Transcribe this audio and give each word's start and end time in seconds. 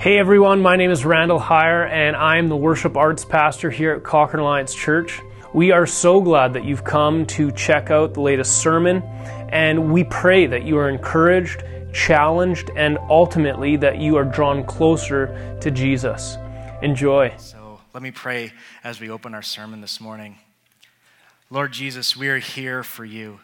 Hey 0.00 0.16
everyone, 0.16 0.62
my 0.62 0.76
name 0.76 0.90
is 0.90 1.04
Randall 1.04 1.38
Heyer, 1.38 1.86
and 1.86 2.16
I'm 2.16 2.48
the 2.48 2.56
worship 2.56 2.96
arts 2.96 3.22
pastor 3.22 3.68
here 3.68 3.92
at 3.92 4.02
Cochrane 4.02 4.40
Alliance 4.40 4.74
Church. 4.74 5.20
We 5.52 5.72
are 5.72 5.84
so 5.84 6.22
glad 6.22 6.54
that 6.54 6.64
you've 6.64 6.84
come 6.84 7.26
to 7.26 7.52
check 7.52 7.90
out 7.90 8.14
the 8.14 8.22
latest 8.22 8.62
sermon, 8.62 9.02
and 9.50 9.92
we 9.92 10.04
pray 10.04 10.46
that 10.46 10.62
you 10.62 10.78
are 10.78 10.88
encouraged, 10.88 11.64
challenged, 11.92 12.70
and 12.76 12.96
ultimately 13.10 13.76
that 13.76 13.98
you 13.98 14.16
are 14.16 14.24
drawn 14.24 14.64
closer 14.64 15.58
to 15.60 15.70
Jesus. 15.70 16.38
Enjoy. 16.80 17.34
So 17.36 17.78
let 17.92 18.02
me 18.02 18.10
pray 18.10 18.54
as 18.82 19.00
we 19.00 19.10
open 19.10 19.34
our 19.34 19.42
sermon 19.42 19.82
this 19.82 20.00
morning. 20.00 20.38
Lord 21.50 21.72
Jesus, 21.72 22.16
we 22.16 22.28
are 22.28 22.38
here 22.38 22.82
for 22.82 23.04
you. 23.04 23.40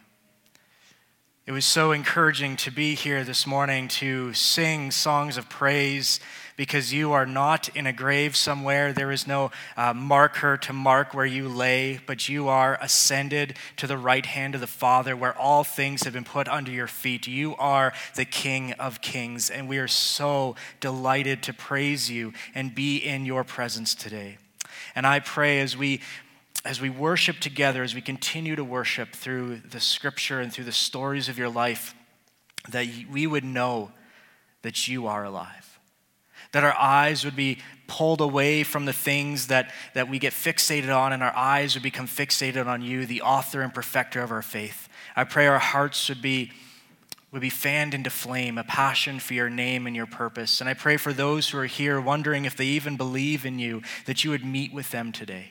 It 1.45 1.53
was 1.53 1.65
so 1.65 1.93
encouraging 1.93 2.57
to 2.57 2.73
be 2.73 2.97
here 2.97 3.23
this 3.23 3.47
morning 3.47 3.87
to 3.89 4.33
sing 4.33 4.91
songs 4.91 5.37
of 5.37 5.49
praise 5.49 6.19
because 6.57 6.93
you 6.93 7.13
are 7.13 7.27
not 7.27 7.69
in 7.77 7.87
a 7.87 7.93
grave 7.93 8.35
somewhere. 8.35 8.93
There 8.93 9.13
is 9.13 9.27
no 9.27 9.51
uh, 9.77 9.93
marker 9.93 10.57
to 10.57 10.73
mark 10.73 11.13
where 11.13 11.27
you 11.27 11.49
lay, 11.49 12.01
but 12.07 12.29
you 12.29 12.49
are 12.49 12.79
ascended 12.81 13.57
to 13.77 13.87
the 13.87 13.99
right 13.99 14.25
hand 14.25 14.55
of 14.55 14.63
the 14.63 14.67
Father 14.67 15.15
where 15.15 15.37
all 15.37 15.65
things 15.65 16.03
have 16.05 16.15
been 16.15 16.25
put 16.25 16.49
under 16.49 16.71
your 16.71 16.87
feet. 16.87 17.27
You 17.27 17.55
are 17.57 17.93
the 18.15 18.25
King 18.25 18.73
of 18.75 19.03
kings, 19.03 19.51
and 19.51 19.69
we 19.69 19.79
are 19.79 19.89
so 19.89 20.57
delighted 20.81 21.43
to 21.45 21.53
praise 21.53 22.11
you 22.11 22.33
and 22.55 22.75
be 22.75 22.97
in 22.97 23.27
your 23.27 23.45
presence 23.45 23.95
today. 23.95 24.39
And 24.95 25.07
I 25.07 25.21
pray 25.21 25.61
as 25.61 25.77
we 25.77 26.01
as 26.65 26.81
we 26.81 26.91
worship 26.91 27.39
together, 27.39 27.85
as 27.85 27.95
we 27.95 28.01
continue 28.01 28.57
to 28.57 28.65
worship 28.65 29.13
through 29.13 29.59
the 29.71 29.79
scripture 29.79 30.41
and 30.41 30.53
through 30.53 30.65
the 30.65 30.73
stories 30.73 31.29
of 31.29 31.39
your 31.39 31.49
life, 31.49 31.95
that 32.71 32.89
we 33.09 33.25
would 33.25 33.45
know 33.45 33.93
that 34.63 34.89
you 34.89 35.07
are 35.07 35.23
alive 35.23 35.76
that 36.57 36.65
our 36.65 36.79
eyes 36.79 37.23
would 37.23 37.37
be 37.37 37.59
pulled 37.87 38.23
away 38.23 38.63
from 38.63 38.87
the 38.87 38.93
things 38.95 39.49
that, 39.49 39.71
that 39.93 40.09
we 40.09 40.19
get 40.19 40.33
fixated 40.33 40.89
on, 40.89 41.13
and 41.13 41.23
our 41.23 41.37
eyes 41.37 41.75
would 41.75 41.83
become 41.83 42.09
fixated 42.09 42.67
on 42.67 42.81
you, 42.81 43.05
the 43.05 43.21
author 43.21 43.61
and 43.61 43.75
perfecter 43.75 44.23
of 44.23 44.31
our 44.31 44.41
faith. 44.41 44.89
I 45.15 45.25
pray 45.25 45.47
our 45.49 45.59
hearts 45.59 46.09
would 46.09 46.23
be, 46.23 46.53
would 47.31 47.43
be 47.43 47.51
fanned 47.51 47.93
into 47.93 48.09
flame, 48.09 48.57
a 48.57 48.65
passion 48.65 49.19
for 49.19 49.35
your 49.35 49.51
name 49.51 49.87
and 49.87 49.95
your 49.95 50.07
purpose. 50.07 50.63
And 50.63 50.71
I 50.71 50.73
pray 50.73 50.97
for 50.97 51.13
those 51.13 51.51
who 51.51 51.59
are 51.59 51.67
here 51.67 52.01
wondering 52.01 52.47
if 52.47 52.57
they 52.57 52.65
even 52.65 52.97
believe 52.97 53.45
in 53.45 53.59
you, 53.59 53.83
that 54.07 54.25
you 54.25 54.31
would 54.31 54.43
meet 54.43 54.73
with 54.73 54.91
them 54.93 55.13
today, 55.13 55.51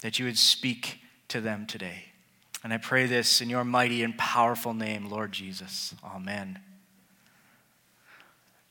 that 0.00 0.18
you 0.18 0.24
would 0.24 0.38
speak 0.38 1.00
to 1.28 1.42
them 1.42 1.66
today. 1.66 2.04
And 2.64 2.72
I 2.72 2.78
pray 2.78 3.04
this 3.04 3.42
in 3.42 3.50
your 3.50 3.62
mighty 3.62 4.02
and 4.02 4.16
powerful 4.16 4.72
name, 4.72 5.10
Lord 5.10 5.32
Jesus. 5.32 5.94
Amen. 6.02 6.60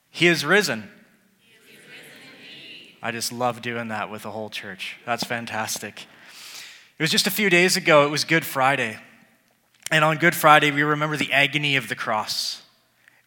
He 0.09 0.25
is 0.25 0.43
risen. 0.43 0.89
I 3.01 3.11
just 3.11 3.31
love 3.31 3.61
doing 3.61 3.89
that 3.89 4.09
with 4.09 4.23
the 4.23 4.31
whole 4.31 4.49
church. 4.49 4.97
That's 5.05 5.23
fantastic. 5.23 6.07
It 6.97 7.03
was 7.03 7.11
just 7.11 7.27
a 7.27 7.31
few 7.31 7.49
days 7.49 7.77
ago, 7.77 8.05
it 8.05 8.09
was 8.09 8.23
Good 8.23 8.45
Friday. 8.45 8.97
And 9.91 10.03
on 10.03 10.17
Good 10.17 10.35
Friday, 10.35 10.71
we 10.71 10.83
remember 10.83 11.15
the 11.15 11.31
agony 11.31 11.75
of 11.75 11.89
the 11.89 11.95
cross. 11.95 12.63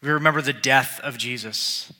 We 0.01 0.09
remember 0.09 0.41
the 0.41 0.53
death 0.53 0.99
of 1.01 1.17
Jesus. 1.17 1.91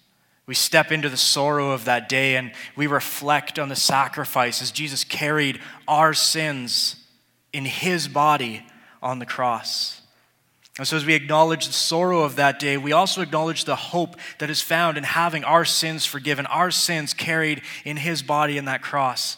We 0.45 0.55
step 0.55 0.91
into 0.91 1.07
the 1.07 1.17
sorrow 1.17 1.71
of 1.71 1.85
that 1.85 2.09
day 2.09 2.35
and 2.35 2.51
we 2.75 2.87
reflect 2.87 3.57
on 3.57 3.69
the 3.69 3.75
sacrifice 3.75 4.61
as 4.61 4.71
Jesus 4.71 5.03
carried 5.03 5.59
our 5.87 6.13
sins 6.13 6.97
in 7.53 7.65
his 7.65 8.07
body 8.07 8.65
on 9.01 9.19
the 9.19 9.25
cross. 9.25 10.00
And 10.77 10.87
so, 10.87 10.95
as 10.95 11.05
we 11.05 11.13
acknowledge 11.13 11.67
the 11.67 11.73
sorrow 11.73 12.23
of 12.23 12.37
that 12.37 12.57
day, 12.57 12.77
we 12.77 12.93
also 12.93 13.21
acknowledge 13.21 13.65
the 13.65 13.75
hope 13.75 14.15
that 14.39 14.49
is 14.49 14.61
found 14.61 14.97
in 14.97 15.03
having 15.03 15.43
our 15.43 15.65
sins 15.65 16.05
forgiven, 16.05 16.45
our 16.45 16.71
sins 16.71 17.13
carried 17.13 17.61
in 17.83 17.97
his 17.97 18.23
body 18.23 18.57
in 18.57 18.65
that 18.65 18.81
cross. 18.81 19.37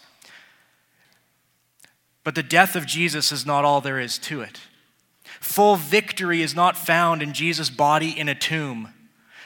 But 2.24 2.36
the 2.36 2.44
death 2.44 2.76
of 2.76 2.86
Jesus 2.86 3.32
is 3.32 3.46
not 3.46 3.66
all 3.66 3.82
there 3.82 4.00
is 4.00 4.18
to 4.20 4.42
it. 4.42 4.60
Full 5.40 5.76
victory 5.76 6.42
is 6.42 6.56
not 6.56 6.78
found 6.78 7.22
in 7.22 7.34
Jesus' 7.34 7.70
body 7.70 8.18
in 8.18 8.30
a 8.30 8.36
tomb. 8.36 8.94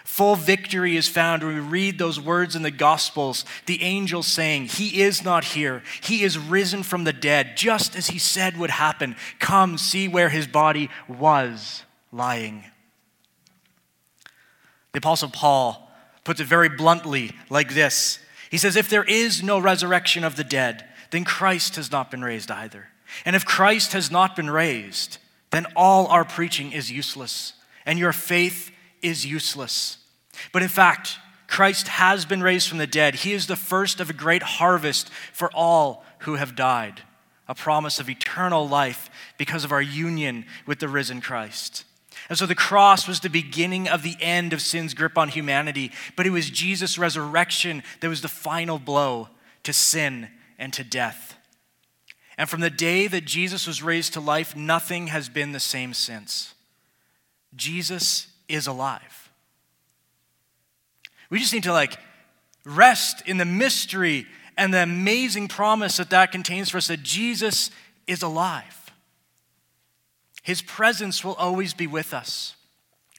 Full 0.07 0.37
victory 0.37 0.95
is 0.95 1.09
found 1.09 1.43
when 1.43 1.53
we 1.53 1.59
read 1.59 1.99
those 1.99 2.17
words 2.17 2.55
in 2.55 2.61
the 2.61 2.71
Gospels, 2.71 3.43
the 3.65 3.83
angel 3.83 4.23
saying, 4.23 4.67
He 4.67 5.01
is 5.01 5.21
not 5.21 5.43
here. 5.43 5.83
He 6.01 6.23
is 6.23 6.39
risen 6.39 6.81
from 6.81 7.03
the 7.03 7.11
dead, 7.11 7.57
just 7.57 7.93
as 7.93 8.07
He 8.07 8.17
said 8.17 8.57
would 8.57 8.69
happen. 8.69 9.17
Come, 9.39 9.77
see 9.77 10.07
where 10.07 10.29
His 10.29 10.47
body 10.47 10.89
was 11.09 11.83
lying. 12.11 12.63
The 14.93 14.99
Apostle 14.99 15.29
Paul 15.29 15.91
puts 16.23 16.39
it 16.39 16.47
very 16.47 16.69
bluntly 16.69 17.33
like 17.49 17.73
this 17.73 18.19
He 18.49 18.57
says, 18.57 18.77
If 18.77 18.89
there 18.89 19.03
is 19.03 19.43
no 19.43 19.59
resurrection 19.59 20.23
of 20.23 20.37
the 20.37 20.45
dead, 20.45 20.85
then 21.11 21.25
Christ 21.25 21.75
has 21.75 21.91
not 21.91 22.09
been 22.09 22.23
raised 22.23 22.49
either. 22.49 22.87
And 23.25 23.35
if 23.35 23.45
Christ 23.45 23.91
has 23.91 24.09
not 24.09 24.37
been 24.37 24.49
raised, 24.49 25.17
then 25.51 25.65
all 25.75 26.07
our 26.07 26.23
preaching 26.23 26.71
is 26.71 26.89
useless, 26.89 27.53
and 27.85 27.99
your 27.99 28.13
faith 28.13 28.71
is 29.01 29.25
useless. 29.25 29.97
But 30.51 30.63
in 30.63 30.69
fact, 30.69 31.17
Christ 31.47 31.87
has 31.87 32.25
been 32.25 32.43
raised 32.43 32.67
from 32.67 32.77
the 32.77 32.87
dead. 32.87 33.15
He 33.15 33.33
is 33.33 33.47
the 33.47 33.55
first 33.55 33.99
of 33.99 34.09
a 34.09 34.13
great 34.13 34.43
harvest 34.43 35.09
for 35.31 35.49
all 35.53 36.05
who 36.19 36.35
have 36.35 36.55
died, 36.55 37.01
a 37.47 37.55
promise 37.55 37.99
of 37.99 38.09
eternal 38.09 38.67
life 38.67 39.09
because 39.37 39.63
of 39.63 39.71
our 39.71 39.81
union 39.81 40.45
with 40.65 40.79
the 40.79 40.89
risen 40.89 41.21
Christ. 41.21 41.85
And 42.29 42.37
so 42.37 42.45
the 42.45 42.55
cross 42.55 43.07
was 43.07 43.21
the 43.21 43.29
beginning 43.29 43.87
of 43.87 44.03
the 44.03 44.17
end 44.19 44.51
of 44.51 44.61
sin's 44.61 44.93
grip 44.93 45.17
on 45.17 45.29
humanity, 45.29 45.91
but 46.15 46.27
it 46.27 46.31
was 46.31 46.49
Jesus' 46.49 46.97
resurrection 46.97 47.83
that 48.01 48.09
was 48.09 48.21
the 48.21 48.27
final 48.27 48.79
blow 48.79 49.29
to 49.63 49.71
sin 49.71 50.27
and 50.57 50.73
to 50.73 50.83
death. 50.83 51.37
And 52.37 52.49
from 52.49 52.61
the 52.61 52.69
day 52.69 53.07
that 53.07 53.25
Jesus 53.25 53.65
was 53.65 53.81
raised 53.81 54.13
to 54.13 54.19
life, 54.19 54.55
nothing 54.55 55.07
has 55.07 55.29
been 55.29 55.53
the 55.53 55.59
same 55.59 55.93
since. 55.93 56.53
Jesus 57.55 58.27
is 58.47 58.67
alive. 58.67 59.31
We 61.29 61.39
just 61.39 61.53
need 61.53 61.63
to 61.63 61.73
like 61.73 61.97
rest 62.65 63.21
in 63.27 63.37
the 63.37 63.45
mystery 63.45 64.25
and 64.57 64.73
the 64.73 64.83
amazing 64.83 65.47
promise 65.47 65.97
that 65.97 66.09
that 66.09 66.31
contains 66.31 66.69
for 66.69 66.77
us 66.77 66.87
that 66.87 67.03
Jesus 67.03 67.69
is 68.07 68.21
alive. 68.21 68.91
His 70.43 70.61
presence 70.61 71.23
will 71.23 71.35
always 71.35 71.73
be 71.73 71.87
with 71.87 72.13
us. 72.13 72.55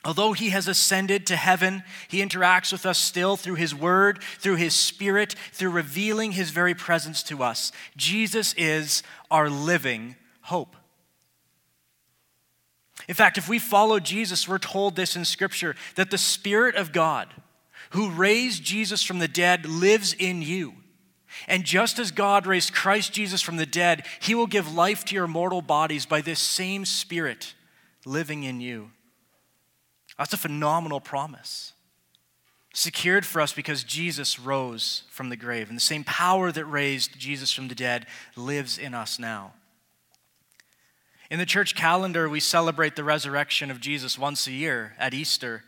Although 0.04 0.32
he 0.32 0.50
has 0.50 0.68
ascended 0.68 1.26
to 1.26 1.36
heaven, 1.36 1.82
he 2.08 2.24
interacts 2.24 2.72
with 2.72 2.86
us 2.86 2.98
still 2.98 3.36
through 3.36 3.56
his 3.56 3.74
word, 3.74 4.22
through 4.38 4.56
his 4.56 4.74
spirit, 4.74 5.34
through 5.52 5.70
revealing 5.70 6.32
his 6.32 6.50
very 6.50 6.74
presence 6.74 7.22
to 7.24 7.42
us. 7.42 7.72
Jesus 7.96 8.54
is 8.56 9.02
our 9.30 9.50
living 9.50 10.16
hope. 10.42 10.76
In 13.08 13.14
fact, 13.14 13.38
if 13.38 13.48
we 13.48 13.58
follow 13.58 13.98
Jesus, 13.98 14.46
we're 14.46 14.58
told 14.58 14.94
this 14.94 15.16
in 15.16 15.24
Scripture 15.24 15.74
that 15.94 16.10
the 16.10 16.18
Spirit 16.18 16.74
of 16.74 16.92
God, 16.92 17.28
who 17.90 18.10
raised 18.10 18.62
Jesus 18.62 19.02
from 19.02 19.18
the 19.18 19.28
dead, 19.28 19.64
lives 19.64 20.12
in 20.12 20.42
you. 20.42 20.74
And 21.46 21.64
just 21.64 21.98
as 21.98 22.10
God 22.10 22.46
raised 22.46 22.74
Christ 22.74 23.12
Jesus 23.12 23.40
from 23.40 23.56
the 23.56 23.66
dead, 23.66 24.06
he 24.20 24.34
will 24.34 24.46
give 24.46 24.74
life 24.74 25.04
to 25.06 25.14
your 25.14 25.26
mortal 25.26 25.62
bodies 25.62 26.04
by 26.04 26.20
this 26.20 26.40
same 26.40 26.84
Spirit 26.84 27.54
living 28.04 28.44
in 28.44 28.60
you. 28.60 28.90
That's 30.18 30.32
a 30.32 30.38
phenomenal 30.38 31.00
promise. 31.00 31.72
Secured 32.74 33.24
for 33.24 33.40
us 33.40 33.52
because 33.52 33.84
Jesus 33.84 34.38
rose 34.38 35.04
from 35.10 35.30
the 35.30 35.36
grave. 35.36 35.68
And 35.68 35.76
the 35.76 35.82
same 35.82 36.04
power 36.04 36.52
that 36.52 36.64
raised 36.66 37.18
Jesus 37.18 37.52
from 37.52 37.68
the 37.68 37.74
dead 37.74 38.06
lives 38.36 38.78
in 38.78 38.94
us 38.94 39.18
now. 39.18 39.52
In 41.30 41.38
the 41.38 41.46
church 41.46 41.74
calendar, 41.74 42.28
we 42.28 42.40
celebrate 42.40 42.96
the 42.96 43.04
resurrection 43.04 43.70
of 43.70 43.80
Jesus 43.80 44.18
once 44.18 44.46
a 44.46 44.52
year 44.52 44.94
at 44.98 45.12
Easter. 45.12 45.64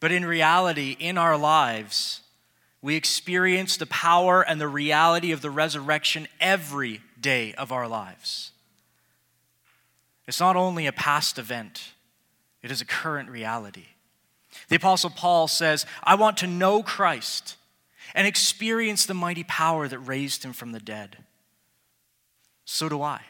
But 0.00 0.12
in 0.12 0.24
reality, 0.24 0.96
in 0.98 1.18
our 1.18 1.36
lives, 1.36 2.22
we 2.80 2.94
experience 2.94 3.76
the 3.76 3.86
power 3.86 4.42
and 4.42 4.60
the 4.60 4.68
reality 4.68 5.32
of 5.32 5.42
the 5.42 5.50
resurrection 5.50 6.26
every 6.40 7.02
day 7.20 7.52
of 7.54 7.72
our 7.72 7.88
lives. 7.88 8.52
It's 10.26 10.40
not 10.40 10.56
only 10.56 10.86
a 10.86 10.92
past 10.92 11.38
event, 11.38 11.92
it 12.62 12.70
is 12.70 12.80
a 12.80 12.86
current 12.86 13.28
reality. 13.28 13.86
The 14.68 14.76
Apostle 14.76 15.10
Paul 15.10 15.48
says, 15.48 15.84
I 16.02 16.14
want 16.14 16.38
to 16.38 16.46
know 16.46 16.82
Christ 16.82 17.56
and 18.14 18.26
experience 18.26 19.04
the 19.04 19.14
mighty 19.14 19.44
power 19.44 19.86
that 19.88 19.98
raised 19.98 20.44
him 20.44 20.52
from 20.52 20.72
the 20.72 20.80
dead. 20.80 21.18
So 22.64 22.88
do 22.88 23.02
I. 23.02 23.20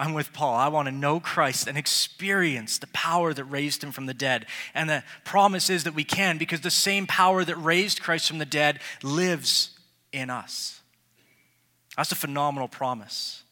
I'm 0.00 0.14
with 0.14 0.32
Paul. 0.32 0.54
I 0.54 0.68
want 0.68 0.86
to 0.88 0.92
know 0.92 1.20
Christ 1.20 1.66
and 1.68 1.76
experience 1.76 2.78
the 2.78 2.86
power 2.86 3.34
that 3.34 3.44
raised 3.44 3.84
him 3.84 3.92
from 3.92 4.06
the 4.06 4.14
dead. 4.14 4.46
And 4.72 4.88
the 4.88 5.04
promise 5.24 5.68
is 5.68 5.84
that 5.84 5.94
we 5.94 6.04
can 6.04 6.38
because 6.38 6.62
the 6.62 6.70
same 6.70 7.06
power 7.06 7.44
that 7.44 7.56
raised 7.56 8.00
Christ 8.00 8.26
from 8.26 8.38
the 8.38 8.46
dead 8.46 8.80
lives 9.02 9.78
in 10.10 10.30
us. 10.30 10.80
That's 11.98 12.12
a 12.12 12.16
phenomenal 12.16 12.66
promise. 12.66 13.42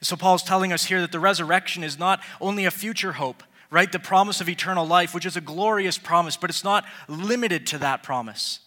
So, 0.00 0.16
Paul's 0.16 0.42
telling 0.42 0.72
us 0.72 0.86
here 0.86 1.02
that 1.02 1.12
the 1.12 1.20
resurrection 1.20 1.84
is 1.84 1.98
not 1.98 2.22
only 2.40 2.64
a 2.64 2.70
future 2.70 3.12
hope, 3.12 3.42
right? 3.70 3.92
The 3.92 3.98
promise 3.98 4.40
of 4.40 4.48
eternal 4.48 4.86
life, 4.86 5.14
which 5.14 5.26
is 5.26 5.36
a 5.36 5.42
glorious 5.42 5.98
promise, 5.98 6.38
but 6.38 6.48
it's 6.48 6.64
not 6.64 6.86
limited 7.06 7.66
to 7.66 7.78
that 7.78 8.02
promise. 8.02 8.60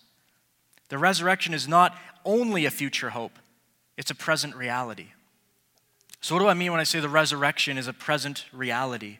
The 0.89 0.99
resurrection 0.99 1.55
is 1.55 1.67
not 1.67 1.97
only 2.23 2.65
a 2.65 2.71
future 2.71 3.09
hope, 3.09 3.39
it's 3.97 4.11
a 4.11 4.15
present 4.15 4.55
reality. 4.55 5.07
So, 6.27 6.35
what 6.35 6.41
do 6.41 6.49
I 6.49 6.55
mean 6.55 6.73
when 6.73 6.81
I 6.81 6.83
say 6.83 6.99
the 6.99 7.07
resurrection 7.07 7.77
is 7.77 7.87
a 7.87 7.93
present 7.93 8.47
reality? 8.51 9.19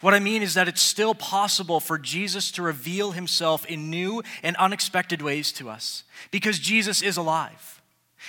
What 0.00 0.12
I 0.12 0.18
mean 0.18 0.42
is 0.42 0.54
that 0.54 0.66
it's 0.66 0.82
still 0.82 1.14
possible 1.14 1.78
for 1.78 1.98
Jesus 1.98 2.50
to 2.50 2.62
reveal 2.62 3.12
himself 3.12 3.64
in 3.66 3.90
new 3.90 4.24
and 4.42 4.56
unexpected 4.56 5.22
ways 5.22 5.52
to 5.52 5.70
us 5.70 6.02
because 6.32 6.58
Jesus 6.58 7.00
is 7.00 7.16
alive. 7.16 7.80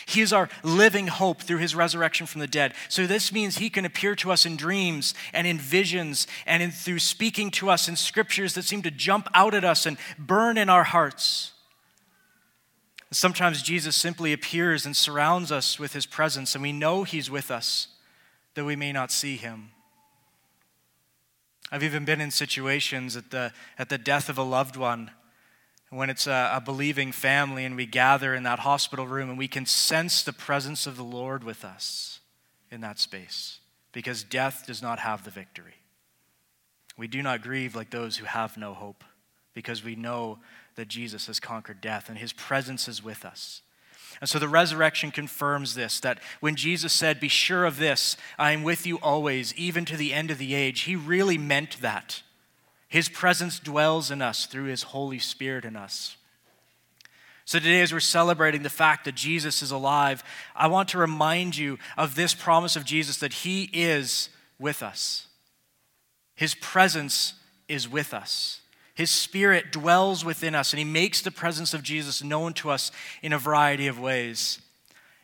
He 0.05 0.21
is 0.21 0.31
our 0.31 0.47
living 0.61 1.07
hope 1.07 1.41
through 1.41 1.57
his 1.57 1.73
resurrection 1.73 2.27
from 2.27 2.39
the 2.39 2.45
dead. 2.45 2.75
So, 2.87 3.07
this 3.07 3.33
means 3.33 3.57
he 3.57 3.71
can 3.71 3.83
appear 3.83 4.15
to 4.17 4.31
us 4.31 4.45
in 4.45 4.57
dreams 4.57 5.15
and 5.33 5.47
in 5.47 5.57
visions 5.57 6.27
and 6.45 6.61
in, 6.61 6.69
through 6.69 6.99
speaking 6.99 7.49
to 7.49 7.71
us 7.71 7.89
in 7.89 7.95
scriptures 7.95 8.53
that 8.53 8.65
seem 8.65 8.83
to 8.83 8.91
jump 8.91 9.27
out 9.33 9.55
at 9.55 9.65
us 9.65 9.87
and 9.87 9.97
burn 10.19 10.59
in 10.59 10.69
our 10.69 10.83
hearts. 10.83 11.53
Sometimes 13.11 13.61
Jesus 13.61 13.95
simply 13.95 14.33
appears 14.33 14.85
and 14.85 14.95
surrounds 14.95 15.51
us 15.51 15.79
with 15.79 15.93
his 15.93 16.05
presence, 16.05 16.55
and 16.55 16.61
we 16.61 16.73
know 16.73 17.03
he's 17.03 17.31
with 17.31 17.49
us, 17.49 17.87
though 18.53 18.65
we 18.65 18.75
may 18.75 18.91
not 18.91 19.11
see 19.11 19.37
him. 19.37 19.71
I've 21.71 21.83
even 21.83 22.05
been 22.05 22.21
in 22.21 22.31
situations 22.31 23.15
at 23.15 23.31
the, 23.31 23.51
at 23.77 23.89
the 23.89 23.97
death 23.97 24.29
of 24.29 24.37
a 24.37 24.43
loved 24.43 24.75
one 24.75 25.11
when 25.89 26.09
it's 26.09 26.27
a, 26.27 26.51
a, 26.53 26.61
believing 26.61 27.11
family 27.11 27.63
and 27.63 27.75
we 27.75 27.85
gather 27.85 28.33
in 28.33 28.43
that 28.43 28.59
hospital 28.59 29.07
room 29.07 29.29
and 29.29 29.37
we 29.37 29.47
can 29.47 29.65
sense 29.65 30.21
the 30.21 30.33
presence 30.33 30.85
of 30.85 30.97
the 30.97 31.03
Lord 31.03 31.43
with 31.43 31.63
us 31.63 32.19
in 32.71 32.81
that 32.81 32.99
space 32.99 33.59
because 33.93 34.23
death 34.23 34.65
does 34.67 34.81
not 34.81 34.99
have 34.99 35.23
the 35.23 35.31
victory. 35.31 35.75
We 36.97 37.07
do 37.07 37.21
not 37.21 37.41
grieve 37.41 37.75
like 37.75 37.89
those 37.89 38.17
who 38.17 38.25
have 38.25 38.57
no 38.57 38.73
hope 38.73 39.03
because 39.53 39.83
we 39.83 39.95
know 39.95 40.39
that 40.77 40.87
Jesus 40.87 41.27
has 41.27 41.39
conquered 41.39 41.81
death 41.81 42.07
and 42.07 42.17
his 42.17 42.31
presence 42.31 42.87
is 42.87 43.03
with 43.03 43.25
us. 43.25 43.61
And 44.21 44.29
so 44.29 44.39
the 44.39 44.47
resurrection 44.47 45.11
confirms 45.11 45.75
this 45.75 45.99
that 45.99 46.19
when 46.39 46.55
Jesus 46.55 46.93
said, 46.93 47.19
Be 47.19 47.27
sure 47.27 47.65
of 47.65 47.77
this, 47.77 48.15
I 48.39 48.53
am 48.53 48.63
with 48.63 48.87
you 48.87 48.97
always, 48.97 49.53
even 49.55 49.85
to 49.85 49.97
the 49.97 50.13
end 50.13 50.31
of 50.31 50.37
the 50.37 50.55
age, 50.55 50.81
he 50.81 50.95
really 50.95 51.37
meant 51.37 51.81
that. 51.81 52.23
His 52.87 53.09
presence 53.09 53.59
dwells 53.59 54.09
in 54.09 54.21
us 54.21 54.45
through 54.45 54.65
his 54.65 54.83
Holy 54.83 55.19
Spirit 55.19 55.65
in 55.65 55.75
us. 55.75 56.15
So, 57.43 57.59
today, 57.59 57.81
as 57.81 57.93
we're 57.93 57.99
celebrating 57.99 58.63
the 58.63 58.69
fact 58.69 59.05
that 59.05 59.15
Jesus 59.15 59.61
is 59.61 59.71
alive, 59.71 60.23
I 60.55 60.67
want 60.67 60.89
to 60.89 60.97
remind 60.97 61.57
you 61.57 61.79
of 61.97 62.15
this 62.15 62.33
promise 62.33 62.75
of 62.75 62.85
Jesus 62.85 63.17
that 63.17 63.33
he 63.33 63.69
is 63.73 64.29
with 64.59 64.81
us. 64.83 65.27
His 66.35 66.55
presence 66.55 67.33
is 67.67 67.87
with 67.87 68.13
us. 68.13 68.61
His 68.97 69.11
Spirit 69.11 69.71
dwells 69.71 70.25
within 70.25 70.55
us, 70.55 70.73
and 70.73 70.79
He 70.79 70.83
makes 70.83 71.21
the 71.21 71.29
presence 71.29 71.75
of 71.75 71.83
Jesus 71.83 72.23
known 72.23 72.53
to 72.53 72.71
us 72.71 72.91
in 73.21 73.31
a 73.31 73.37
variety 73.37 73.85
of 73.85 73.99
ways. 73.99 74.59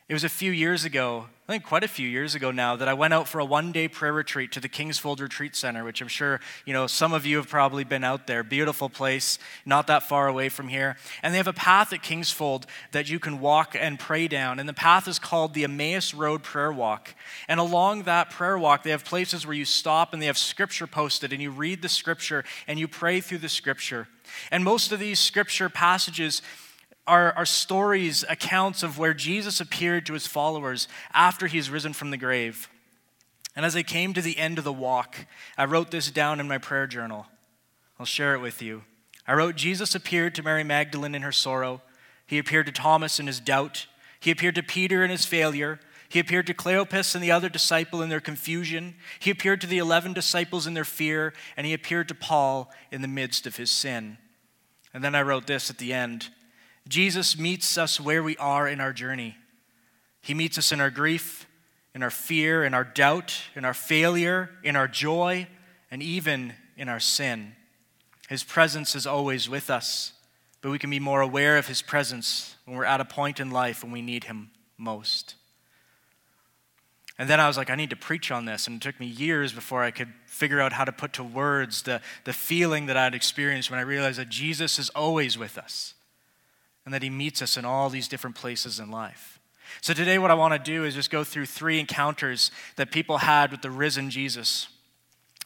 It 0.06 0.12
was 0.12 0.24
a 0.24 0.28
few 0.28 0.52
years 0.52 0.84
ago, 0.84 1.28
I 1.48 1.52
think 1.52 1.64
quite 1.64 1.82
a 1.82 1.88
few 1.88 2.06
years 2.06 2.34
ago 2.34 2.50
now, 2.50 2.76
that 2.76 2.88
I 2.88 2.92
went 2.92 3.14
out 3.14 3.26
for 3.26 3.38
a 3.38 3.44
one 3.44 3.72
day 3.72 3.88
prayer 3.88 4.12
retreat 4.12 4.52
to 4.52 4.60
the 4.60 4.68
Kingsfold 4.68 5.18
Retreat 5.18 5.56
Center, 5.56 5.82
which 5.82 6.02
I'm 6.02 6.08
sure, 6.08 6.40
you 6.66 6.74
know, 6.74 6.86
some 6.86 7.14
of 7.14 7.24
you 7.24 7.38
have 7.38 7.48
probably 7.48 7.84
been 7.84 8.04
out 8.04 8.26
there. 8.26 8.42
Beautiful 8.42 8.90
place, 8.90 9.38
not 9.64 9.86
that 9.86 10.02
far 10.02 10.28
away 10.28 10.50
from 10.50 10.68
here. 10.68 10.98
And 11.22 11.32
they 11.32 11.38
have 11.38 11.46
a 11.46 11.54
path 11.54 11.94
at 11.94 12.02
Kingsfold 12.02 12.64
that 12.92 13.08
you 13.08 13.18
can 13.18 13.40
walk 13.40 13.74
and 13.80 13.98
pray 13.98 14.28
down. 14.28 14.60
And 14.60 14.68
the 14.68 14.74
path 14.74 15.08
is 15.08 15.18
called 15.18 15.54
the 15.54 15.64
Emmaus 15.64 16.12
Road 16.12 16.42
Prayer 16.42 16.70
Walk. 16.70 17.14
And 17.48 17.58
along 17.58 18.02
that 18.02 18.28
prayer 18.28 18.58
walk, 18.58 18.82
they 18.82 18.90
have 18.90 19.06
places 19.06 19.46
where 19.46 19.56
you 19.56 19.64
stop 19.64 20.12
and 20.12 20.20
they 20.20 20.26
have 20.26 20.36
scripture 20.36 20.86
posted 20.86 21.32
and 21.32 21.40
you 21.40 21.50
read 21.50 21.80
the 21.80 21.88
scripture 21.88 22.44
and 22.68 22.78
you 22.78 22.88
pray 22.88 23.22
through 23.22 23.38
the 23.38 23.48
scripture. 23.48 24.08
And 24.50 24.64
most 24.64 24.92
of 24.92 24.98
these 24.98 25.18
scripture 25.18 25.70
passages, 25.70 26.42
are, 27.06 27.32
are 27.32 27.46
stories, 27.46 28.24
accounts 28.28 28.82
of 28.82 28.98
where 28.98 29.14
Jesus 29.14 29.60
appeared 29.60 30.06
to 30.06 30.14
his 30.14 30.26
followers 30.26 30.88
after 31.12 31.46
he's 31.46 31.70
risen 31.70 31.92
from 31.92 32.10
the 32.10 32.16
grave. 32.16 32.68
And 33.56 33.64
as 33.64 33.76
I 33.76 33.82
came 33.82 34.14
to 34.14 34.22
the 34.22 34.38
end 34.38 34.58
of 34.58 34.64
the 34.64 34.72
walk, 34.72 35.26
I 35.56 35.64
wrote 35.64 35.90
this 35.90 36.10
down 36.10 36.40
in 36.40 36.48
my 36.48 36.58
prayer 36.58 36.86
journal. 36.86 37.26
I'll 37.98 38.06
share 38.06 38.34
it 38.34 38.40
with 38.40 38.60
you. 38.60 38.82
I 39.26 39.34
wrote 39.34 39.56
Jesus 39.56 39.94
appeared 39.94 40.34
to 40.34 40.42
Mary 40.42 40.64
Magdalene 40.64 41.14
in 41.14 41.22
her 41.22 41.32
sorrow. 41.32 41.82
He 42.26 42.38
appeared 42.38 42.66
to 42.66 42.72
Thomas 42.72 43.20
in 43.20 43.26
his 43.26 43.40
doubt. 43.40 43.86
He 44.18 44.30
appeared 44.30 44.54
to 44.56 44.62
Peter 44.62 45.04
in 45.04 45.10
his 45.10 45.24
failure. 45.24 45.78
He 46.08 46.18
appeared 46.18 46.46
to 46.46 46.54
Cleopas 46.54 47.14
and 47.14 47.22
the 47.22 47.30
other 47.30 47.48
disciple 47.48 48.02
in 48.02 48.08
their 48.08 48.20
confusion. 48.20 48.94
He 49.18 49.30
appeared 49.30 49.60
to 49.60 49.66
the 49.66 49.78
11 49.78 50.12
disciples 50.12 50.66
in 50.66 50.74
their 50.74 50.84
fear. 50.84 51.32
And 51.56 51.66
he 51.66 51.74
appeared 51.74 52.08
to 52.08 52.14
Paul 52.14 52.70
in 52.90 53.02
the 53.02 53.08
midst 53.08 53.46
of 53.46 53.56
his 53.56 53.70
sin. 53.70 54.18
And 54.92 55.02
then 55.02 55.14
I 55.14 55.22
wrote 55.22 55.46
this 55.46 55.70
at 55.70 55.78
the 55.78 55.92
end 55.92 56.28
Jesus 56.88 57.38
meets 57.38 57.78
us 57.78 57.98
where 57.98 58.22
we 58.22 58.36
are 58.36 58.68
in 58.68 58.80
our 58.80 58.92
journey. 58.92 59.36
He 60.20 60.34
meets 60.34 60.58
us 60.58 60.72
in 60.72 60.80
our 60.80 60.90
grief, 60.90 61.46
in 61.94 62.02
our 62.02 62.10
fear, 62.10 62.64
in 62.64 62.74
our 62.74 62.84
doubt, 62.84 63.40
in 63.54 63.64
our 63.64 63.74
failure, 63.74 64.50
in 64.62 64.76
our 64.76 64.88
joy, 64.88 65.46
and 65.90 66.02
even 66.02 66.54
in 66.76 66.88
our 66.88 67.00
sin. 67.00 67.54
His 68.28 68.44
presence 68.44 68.94
is 68.94 69.06
always 69.06 69.48
with 69.48 69.70
us, 69.70 70.12
but 70.60 70.70
we 70.70 70.78
can 70.78 70.90
be 70.90 71.00
more 71.00 71.20
aware 71.20 71.56
of 71.56 71.68
His 71.68 71.82
presence 71.82 72.56
when 72.64 72.76
we're 72.76 72.84
at 72.84 73.00
a 73.00 73.04
point 73.04 73.40
in 73.40 73.50
life 73.50 73.82
when 73.82 73.92
we 73.92 74.02
need 74.02 74.24
Him 74.24 74.50
most. 74.76 75.36
And 77.18 77.30
then 77.30 77.38
I 77.38 77.46
was 77.46 77.56
like, 77.56 77.70
I 77.70 77.76
need 77.76 77.90
to 77.90 77.96
preach 77.96 78.30
on 78.30 78.44
this. 78.44 78.66
And 78.66 78.76
it 78.76 78.82
took 78.82 78.98
me 78.98 79.06
years 79.06 79.52
before 79.52 79.84
I 79.84 79.92
could 79.92 80.12
figure 80.26 80.60
out 80.60 80.72
how 80.72 80.84
to 80.84 80.90
put 80.90 81.12
to 81.14 81.22
words 81.22 81.82
the, 81.82 82.00
the 82.24 82.32
feeling 82.32 82.86
that 82.86 82.96
I'd 82.96 83.14
experienced 83.14 83.70
when 83.70 83.78
I 83.78 83.82
realized 83.82 84.18
that 84.18 84.30
Jesus 84.30 84.78
is 84.80 84.90
always 84.90 85.38
with 85.38 85.56
us 85.56 85.94
and 86.84 86.92
that 86.92 87.02
He 87.02 87.10
meets 87.10 87.42
us 87.42 87.56
in 87.56 87.64
all 87.64 87.88
these 87.90 88.08
different 88.08 88.36
places 88.36 88.78
in 88.78 88.90
life. 88.90 89.40
So, 89.80 89.92
today, 89.94 90.18
what 90.18 90.30
I 90.30 90.34
want 90.34 90.52
to 90.52 90.58
do 90.58 90.84
is 90.84 90.94
just 90.94 91.10
go 91.10 91.24
through 91.24 91.46
three 91.46 91.80
encounters 91.80 92.50
that 92.76 92.90
people 92.90 93.18
had 93.18 93.50
with 93.50 93.62
the 93.62 93.70
risen 93.70 94.10
Jesus. 94.10 94.68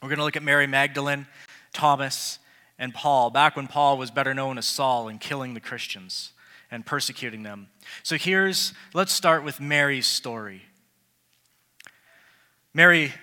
We're 0.01 0.09
going 0.09 0.19
to 0.19 0.25
look 0.25 0.35
at 0.35 0.43
Mary 0.43 0.67
Magdalene, 0.67 1.27
Thomas, 1.73 2.39
and 2.77 2.93
Paul, 2.93 3.29
back 3.29 3.55
when 3.55 3.67
Paul 3.67 3.97
was 3.97 4.11
better 4.11 4.33
known 4.33 4.57
as 4.57 4.65
Saul 4.65 5.07
and 5.07 5.19
killing 5.19 5.53
the 5.53 5.59
Christians 5.59 6.31
and 6.71 6.85
persecuting 6.85 7.43
them. 7.43 7.67
So, 8.03 8.17
here's, 8.17 8.73
let's 8.93 9.13
start 9.13 9.43
with 9.43 9.59
Mary's 9.59 10.07
story. 10.07 10.63
Mary, 12.73 13.13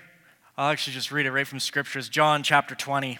I'll 0.56 0.70
actually 0.70 0.94
just 0.94 1.12
read 1.12 1.26
it 1.26 1.32
right 1.32 1.46
from 1.46 1.60
scriptures, 1.60 2.08
John 2.08 2.42
chapter 2.42 2.74
20. 2.74 3.18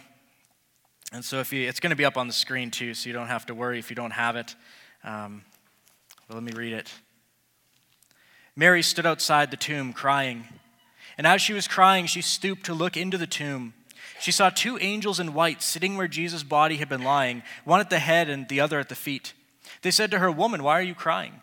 And 1.12 1.24
so 1.24 1.38
if 1.38 1.52
you, 1.52 1.68
it's 1.68 1.80
going 1.80 1.90
to 1.90 1.96
be 1.96 2.04
up 2.04 2.16
on 2.16 2.26
the 2.26 2.32
screen 2.32 2.70
too, 2.70 2.94
so 2.94 3.08
you 3.08 3.12
don't 3.12 3.28
have 3.28 3.46
to 3.46 3.54
worry 3.54 3.78
if 3.78 3.90
you 3.90 3.96
don't 3.96 4.10
have 4.10 4.36
it. 4.36 4.56
Um, 5.06 5.42
let 6.28 6.42
me 6.42 6.52
read 6.52 6.72
it. 6.72 6.92
Mary 8.56 8.82
stood 8.82 9.06
outside 9.06 9.50
the 9.50 9.56
tomb 9.56 9.92
crying. 9.92 10.44
And 11.16 11.26
as 11.26 11.40
she 11.40 11.52
was 11.52 11.68
crying, 11.68 12.06
she 12.06 12.20
stooped 12.20 12.66
to 12.66 12.74
look 12.74 12.96
into 12.96 13.16
the 13.16 13.26
tomb. 13.26 13.72
She 14.20 14.32
saw 14.32 14.50
two 14.50 14.78
angels 14.78 15.20
in 15.20 15.34
white 15.34 15.62
sitting 15.62 15.96
where 15.96 16.08
Jesus' 16.08 16.42
body 16.42 16.76
had 16.76 16.88
been 16.88 17.02
lying, 17.02 17.42
one 17.64 17.80
at 17.80 17.90
the 17.90 17.98
head 17.98 18.28
and 18.28 18.48
the 18.48 18.60
other 18.60 18.80
at 18.80 18.88
the 18.88 18.94
feet. 18.94 19.32
They 19.82 19.90
said 19.90 20.10
to 20.10 20.18
her, 20.18 20.30
Woman, 20.30 20.62
why 20.62 20.78
are 20.78 20.82
you 20.82 20.94
crying? 20.94 21.40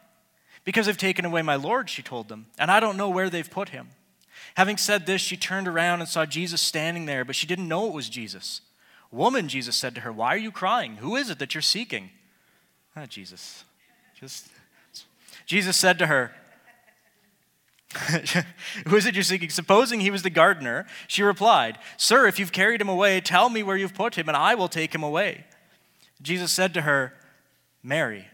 Because 0.65 0.85
they've 0.85 0.97
taken 0.97 1.25
away 1.25 1.41
my 1.41 1.55
Lord, 1.55 1.89
she 1.89 2.01
told 2.01 2.29
them, 2.29 2.47
and 2.57 2.71
I 2.71 2.79
don't 2.79 2.97
know 2.97 3.09
where 3.09 3.29
they've 3.29 3.49
put 3.49 3.69
him. 3.69 3.89
Having 4.55 4.77
said 4.77 5.05
this, 5.05 5.21
she 5.21 5.37
turned 5.37 5.67
around 5.67 6.01
and 6.01 6.09
saw 6.09 6.25
Jesus 6.25 6.61
standing 6.61 7.05
there, 7.05 7.25
but 7.25 7.35
she 7.35 7.47
didn't 7.47 7.67
know 7.67 7.87
it 7.87 7.93
was 7.93 8.09
Jesus. 8.09 8.61
Woman, 9.11 9.47
Jesus 9.47 9.75
said 9.75 9.95
to 9.95 10.01
her, 10.01 10.11
Why 10.11 10.33
are 10.33 10.37
you 10.37 10.51
crying? 10.51 10.97
Who 10.97 11.15
is 11.15 11.29
it 11.29 11.39
that 11.39 11.53
you're 11.53 11.61
seeking? 11.61 12.11
Ah, 12.95 13.05
Jesus. 13.05 13.63
Just 14.19 14.49
Jesus 15.45 15.75
said 15.75 15.99
to 15.99 16.07
her, 16.07 16.31
Who 18.87 18.95
is 18.95 19.05
it 19.05 19.13
you're 19.13 19.23
seeking? 19.23 19.49
Supposing 19.49 19.99
he 19.99 20.11
was 20.11 20.23
the 20.23 20.29
gardener, 20.29 20.85
she 21.07 21.21
replied, 21.21 21.77
Sir, 21.97 22.27
if 22.27 22.39
you've 22.39 22.51
carried 22.51 22.81
him 22.81 22.89
away, 22.89 23.21
tell 23.21 23.49
me 23.49 23.61
where 23.61 23.77
you've 23.77 23.93
put 23.93 24.15
him, 24.15 24.27
and 24.27 24.37
I 24.37 24.55
will 24.55 24.67
take 24.67 24.95
him 24.95 25.03
away. 25.03 25.45
Jesus 26.21 26.51
said 26.51 26.73
to 26.73 26.81
her, 26.81 27.13
Mary. 27.83 28.27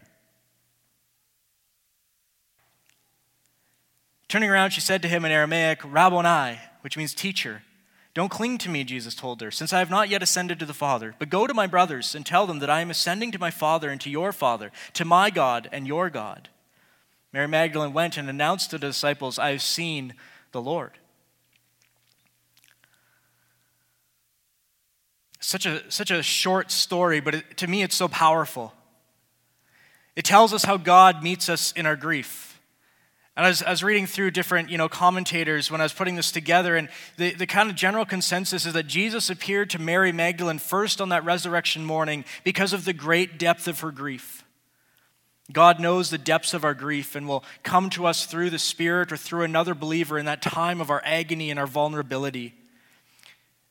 Turning 4.28 4.48
around, 4.48 4.70
she 4.70 4.80
said 4.80 5.02
to 5.02 5.08
him 5.08 5.24
in 5.24 5.32
Aramaic, 5.32 5.80
Rabboni, 5.84 6.58
which 6.82 6.96
means 6.96 7.12
teacher. 7.12 7.62
Don't 8.12 8.30
cling 8.30 8.58
to 8.58 8.68
me, 8.68 8.82
Jesus 8.82 9.14
told 9.14 9.40
her, 9.40 9.50
since 9.50 9.72
I 9.72 9.78
have 9.78 9.90
not 9.90 10.08
yet 10.08 10.22
ascended 10.22 10.58
to 10.58 10.66
the 10.66 10.74
Father. 10.74 11.14
But 11.18 11.30
go 11.30 11.46
to 11.46 11.54
my 11.54 11.68
brothers 11.68 12.14
and 12.14 12.26
tell 12.26 12.46
them 12.46 12.58
that 12.58 12.70
I 12.70 12.80
am 12.80 12.90
ascending 12.90 13.30
to 13.32 13.38
my 13.38 13.50
Father 13.50 13.88
and 13.88 14.00
to 14.00 14.10
your 14.10 14.32
Father, 14.32 14.72
to 14.94 15.04
my 15.04 15.30
God 15.30 15.68
and 15.70 15.86
your 15.86 16.10
God. 16.10 16.48
Mary 17.32 17.46
Magdalene 17.46 17.92
went 17.92 18.16
and 18.16 18.28
announced 18.28 18.70
to 18.70 18.78
the 18.78 18.88
disciples, 18.88 19.38
I 19.38 19.50
have 19.50 19.62
seen 19.62 20.14
the 20.50 20.60
Lord. 20.60 20.98
Such 25.38 25.64
a, 25.64 25.88
such 25.90 26.10
a 26.10 26.22
short 26.22 26.72
story, 26.72 27.20
but 27.20 27.36
it, 27.36 27.56
to 27.58 27.68
me 27.68 27.82
it's 27.82 27.96
so 27.96 28.08
powerful. 28.08 28.74
It 30.16 30.24
tells 30.24 30.52
us 30.52 30.64
how 30.64 30.76
God 30.76 31.22
meets 31.22 31.48
us 31.48 31.72
in 31.72 31.86
our 31.86 31.96
grief. 31.96 32.49
And 33.40 33.46
I 33.46 33.48
was, 33.48 33.62
I 33.62 33.70
was, 33.70 33.82
reading 33.82 34.04
through 34.04 34.32
different 34.32 34.68
you 34.68 34.76
know, 34.76 34.90
commentators 34.90 35.70
when 35.70 35.80
I 35.80 35.84
was 35.84 35.94
putting 35.94 36.14
this 36.14 36.30
together, 36.30 36.76
and 36.76 36.90
the, 37.16 37.32
the 37.32 37.46
kind 37.46 37.70
of 37.70 37.74
general 37.74 38.04
consensus 38.04 38.66
is 38.66 38.74
that 38.74 38.86
Jesus 38.86 39.30
appeared 39.30 39.70
to 39.70 39.78
Mary 39.78 40.12
Magdalene 40.12 40.58
first 40.58 41.00
on 41.00 41.08
that 41.08 41.24
resurrection 41.24 41.82
morning 41.82 42.26
because 42.44 42.74
of 42.74 42.84
the 42.84 42.92
great 42.92 43.38
depth 43.38 43.66
of 43.66 43.80
her 43.80 43.92
grief. 43.92 44.44
God 45.50 45.80
knows 45.80 46.10
the 46.10 46.18
depths 46.18 46.52
of 46.52 46.66
our 46.66 46.74
grief 46.74 47.16
and 47.16 47.26
will 47.26 47.42
come 47.62 47.88
to 47.88 48.04
us 48.04 48.26
through 48.26 48.50
the 48.50 48.58
Spirit 48.58 49.10
or 49.10 49.16
through 49.16 49.44
another 49.44 49.74
believer 49.74 50.18
in 50.18 50.26
that 50.26 50.42
time 50.42 50.78
of 50.78 50.90
our 50.90 51.00
agony 51.02 51.48
and 51.48 51.58
our 51.58 51.66
vulnerability. 51.66 52.52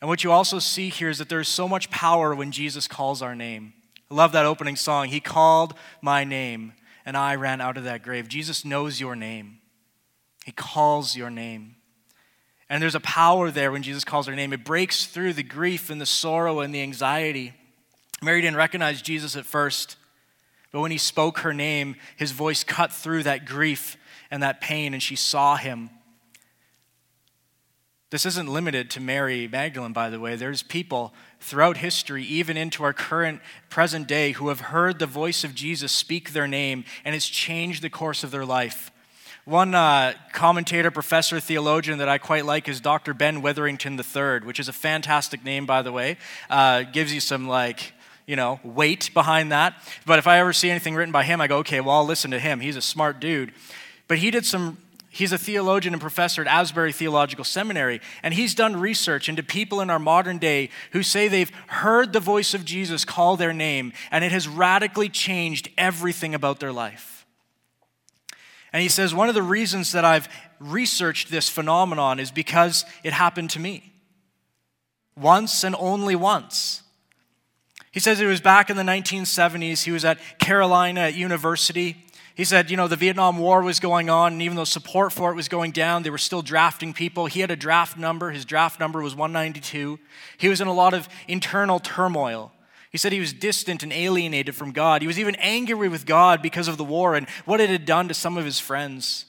And 0.02 0.10
what 0.10 0.24
you 0.24 0.32
also 0.32 0.58
see 0.58 0.90
here 0.90 1.10
is 1.10 1.20
that 1.20 1.30
there 1.30 1.42
is 1.42 1.48
so 1.48 1.68
much 1.68 1.92
power 1.92 2.34
when 2.34 2.52
Jesus 2.52 2.88
calls 2.88 3.22
our 3.22 3.36
name. 3.36 3.74
I 4.10 4.16
love 4.16 4.32
that 4.32 4.48
opening 4.48 4.78
song. 4.78 5.10
He 5.10 5.20
called 5.20 5.76
my 6.02 6.24
name, 6.24 6.74
and 7.06 7.16
I 7.16 7.36
ran 7.36 7.62
out 7.62 7.78
of 7.78 7.84
that 7.84 8.02
grave. 8.02 8.28
Jesus 8.28 8.66
knows 8.66 9.00
your 9.00 9.16
name, 9.16 9.59
He 10.50 10.54
calls 10.54 11.16
your 11.16 11.30
name. 11.30 11.76
And 12.72 12.82
there's 12.82 12.96
a 12.96 13.00
power 13.02 13.52
there 13.52 13.72
when 13.72 13.84
Jesus 13.84 14.04
calls 14.04 14.28
our 14.28 14.34
name. 14.34 14.52
It 14.52 14.66
breaks 14.66 15.06
through 15.06 15.34
the 15.34 15.44
grief 15.44 15.92
and 15.92 16.02
the 16.02 16.08
sorrow 16.08 16.62
and 16.62 16.74
the 16.74 16.82
anxiety. 16.82 17.54
Mary 18.24 18.42
didn't 18.42 18.58
recognize 18.58 19.04
Jesus 19.04 19.36
at 19.36 19.46
first. 19.46 19.96
But 20.72 20.80
when 20.80 20.90
he 20.90 20.98
spoke 20.98 21.42
her 21.42 21.54
name, 21.54 21.98
his 22.18 22.32
voice 22.32 22.64
cut 22.64 22.92
through 22.92 23.22
that 23.24 23.46
grief 23.46 23.96
and 24.32 24.42
that 24.42 24.60
pain, 24.60 24.96
and 24.96 25.04
she 25.04 25.16
saw 25.16 25.56
him. 25.56 25.92
This 28.10 28.26
isn't 28.26 28.50
limited 28.50 28.90
to 28.90 29.00
Mary 29.00 29.48
Magdalene, 29.48 29.94
by 29.94 30.10
the 30.10 30.20
way. 30.20 30.36
There's 30.36 30.64
people 30.64 31.14
throughout 31.40 31.78
history, 31.78 32.24
even 32.24 32.58
into 32.58 32.84
our 32.84 32.94
current 32.94 33.40
present 33.70 34.08
day, 34.08 34.32
who 34.32 34.50
have 34.50 34.62
heard 34.62 34.98
the 34.98 35.06
voice 35.06 35.44
of 35.44 35.54
Jesus 35.54 35.92
speak 35.92 36.34
their 36.34 36.48
name, 36.48 36.86
and 37.06 37.14
it's 37.14 37.30
changed 37.30 37.84
the 37.84 37.90
course 37.92 38.24
of 38.24 38.32
their 38.32 38.48
life. 38.48 38.90
One 39.50 39.74
uh, 39.74 40.14
commentator, 40.32 40.92
professor, 40.92 41.40
theologian 41.40 41.98
that 41.98 42.08
I 42.08 42.20
quite 42.20 42.46
like 42.46 42.70
is 42.70 42.80
Dr. 42.80 43.16
Ben 43.16 43.42
Witherington 43.42 44.00
III, 44.00 44.42
which 44.46 44.60
is 44.60 44.68
a 44.68 44.74
fantastic 44.74 45.44
name, 45.44 45.66
by 45.66 45.82
the 45.82 45.92
way. 45.92 46.18
Uh, 46.52 46.84
gives 46.84 47.12
you 47.12 47.20
some, 47.20 47.48
like, 47.48 47.94
you 48.28 48.36
know, 48.36 48.60
weight 48.64 49.10
behind 49.12 49.52
that. 49.52 49.74
But 50.06 50.20
if 50.20 50.28
I 50.28 50.38
ever 50.38 50.54
see 50.54 50.70
anything 50.70 50.94
written 50.94 51.12
by 51.12 51.24
him, 51.24 51.42
I 51.42 51.48
go, 51.48 51.58
okay, 51.58 51.82
well, 51.82 51.96
I'll 51.96 52.06
listen 52.06 52.30
to 52.30 52.38
him. 52.38 52.60
He's 52.60 52.76
a 52.76 52.82
smart 52.82 53.20
dude. 53.20 53.52
But 54.08 54.20
he 54.20 54.30
did 54.30 54.46
some, 54.46 54.78
he's 55.10 55.32
a 55.32 55.38
theologian 55.40 55.96
and 55.96 56.02
professor 56.02 56.44
at 56.44 56.48
Asbury 56.48 56.92
Theological 56.92 57.44
Seminary, 57.44 58.02
and 58.22 58.36
he's 58.36 58.54
done 58.54 58.76
research 58.76 59.30
into 59.30 59.42
people 59.42 59.82
in 59.82 59.90
our 59.90 59.98
modern 59.98 60.38
day 60.38 60.70
who 60.92 61.02
say 61.02 61.28
they've 61.28 61.52
heard 61.66 62.14
the 62.14 62.20
voice 62.20 62.54
of 62.54 62.66
Jesus 62.66 63.04
call 63.04 63.36
their 63.36 63.54
name, 63.54 63.94
and 64.12 64.24
it 64.24 64.32
has 64.32 64.48
radically 64.48 65.10
changed 65.10 65.70
everything 65.76 66.36
about 66.36 66.60
their 66.60 66.72
life. 66.72 67.09
And 68.72 68.84
he 68.84 68.90
says, 68.90 69.14
one 69.14 69.30
of 69.30 69.36
the 69.36 69.44
reasons 69.44 69.92
that 69.94 70.06
I've 70.06 70.30
researched 70.60 71.32
this 71.32 71.50
phenomenon 71.50 72.20
is 72.20 72.32
because 72.32 72.86
it 73.04 73.14
happened 73.14 73.50
to 73.52 73.60
me. 73.60 73.94
Once 75.16 75.64
and 75.64 75.76
only 75.80 76.16
once. 76.16 76.84
He 77.92 78.00
says 78.00 78.22
it 78.22 78.26
was 78.26 78.42
back 78.42 78.70
in 78.70 78.78
the 78.78 78.84
1970s. 78.84 79.84
He 79.84 79.92
was 79.92 80.06
at 80.06 80.20
Carolina 80.40 81.02
at 81.02 81.16
university. 81.16 82.06
He 82.36 82.46
said, 82.46 82.72
you 82.72 82.78
know, 82.78 82.88
the 82.88 82.96
Vietnam 82.96 83.38
War 83.38 83.62
was 83.62 83.82
going 83.82 84.10
on, 84.10 84.34
and 84.34 84.42
even 84.42 84.56
though 84.56 84.64
support 84.64 85.12
for 85.12 85.32
it 85.32 85.36
was 85.36 85.50
going 85.50 85.72
down, 85.72 86.04
they 86.04 86.10
were 86.10 86.18
still 86.18 86.42
drafting 86.42 86.94
people. 86.94 87.26
He 87.26 87.42
had 87.42 87.52
a 87.52 87.56
draft 87.56 87.98
number. 87.98 88.32
His 88.32 88.46
draft 88.46 88.80
number 88.80 89.02
was 89.02 89.14
192. 89.14 90.00
He 90.38 90.48
was 90.48 90.62
in 90.62 90.68
a 90.68 90.74
lot 90.74 90.94
of 90.94 91.10
internal 91.28 91.80
turmoil. 91.80 92.54
He 92.90 92.98
said 92.98 93.12
he 93.12 93.20
was 93.20 93.34
distant 93.34 93.84
and 93.84 93.94
alienated 93.94 94.56
from 94.56 94.72
God. 94.72 95.02
He 95.02 95.08
was 95.08 95.20
even 95.20 95.36
angry 95.36 95.90
with 95.90 96.06
God 96.06 96.42
because 96.42 96.68
of 96.68 96.78
the 96.78 96.84
war 96.84 97.16
and 97.16 97.30
what 97.46 97.62
it 97.62 97.70
had 97.70 97.86
done 97.86 98.08
to 98.08 98.14
some 98.14 98.38
of 98.38 98.46
his 98.46 98.60
friends. 98.60 99.26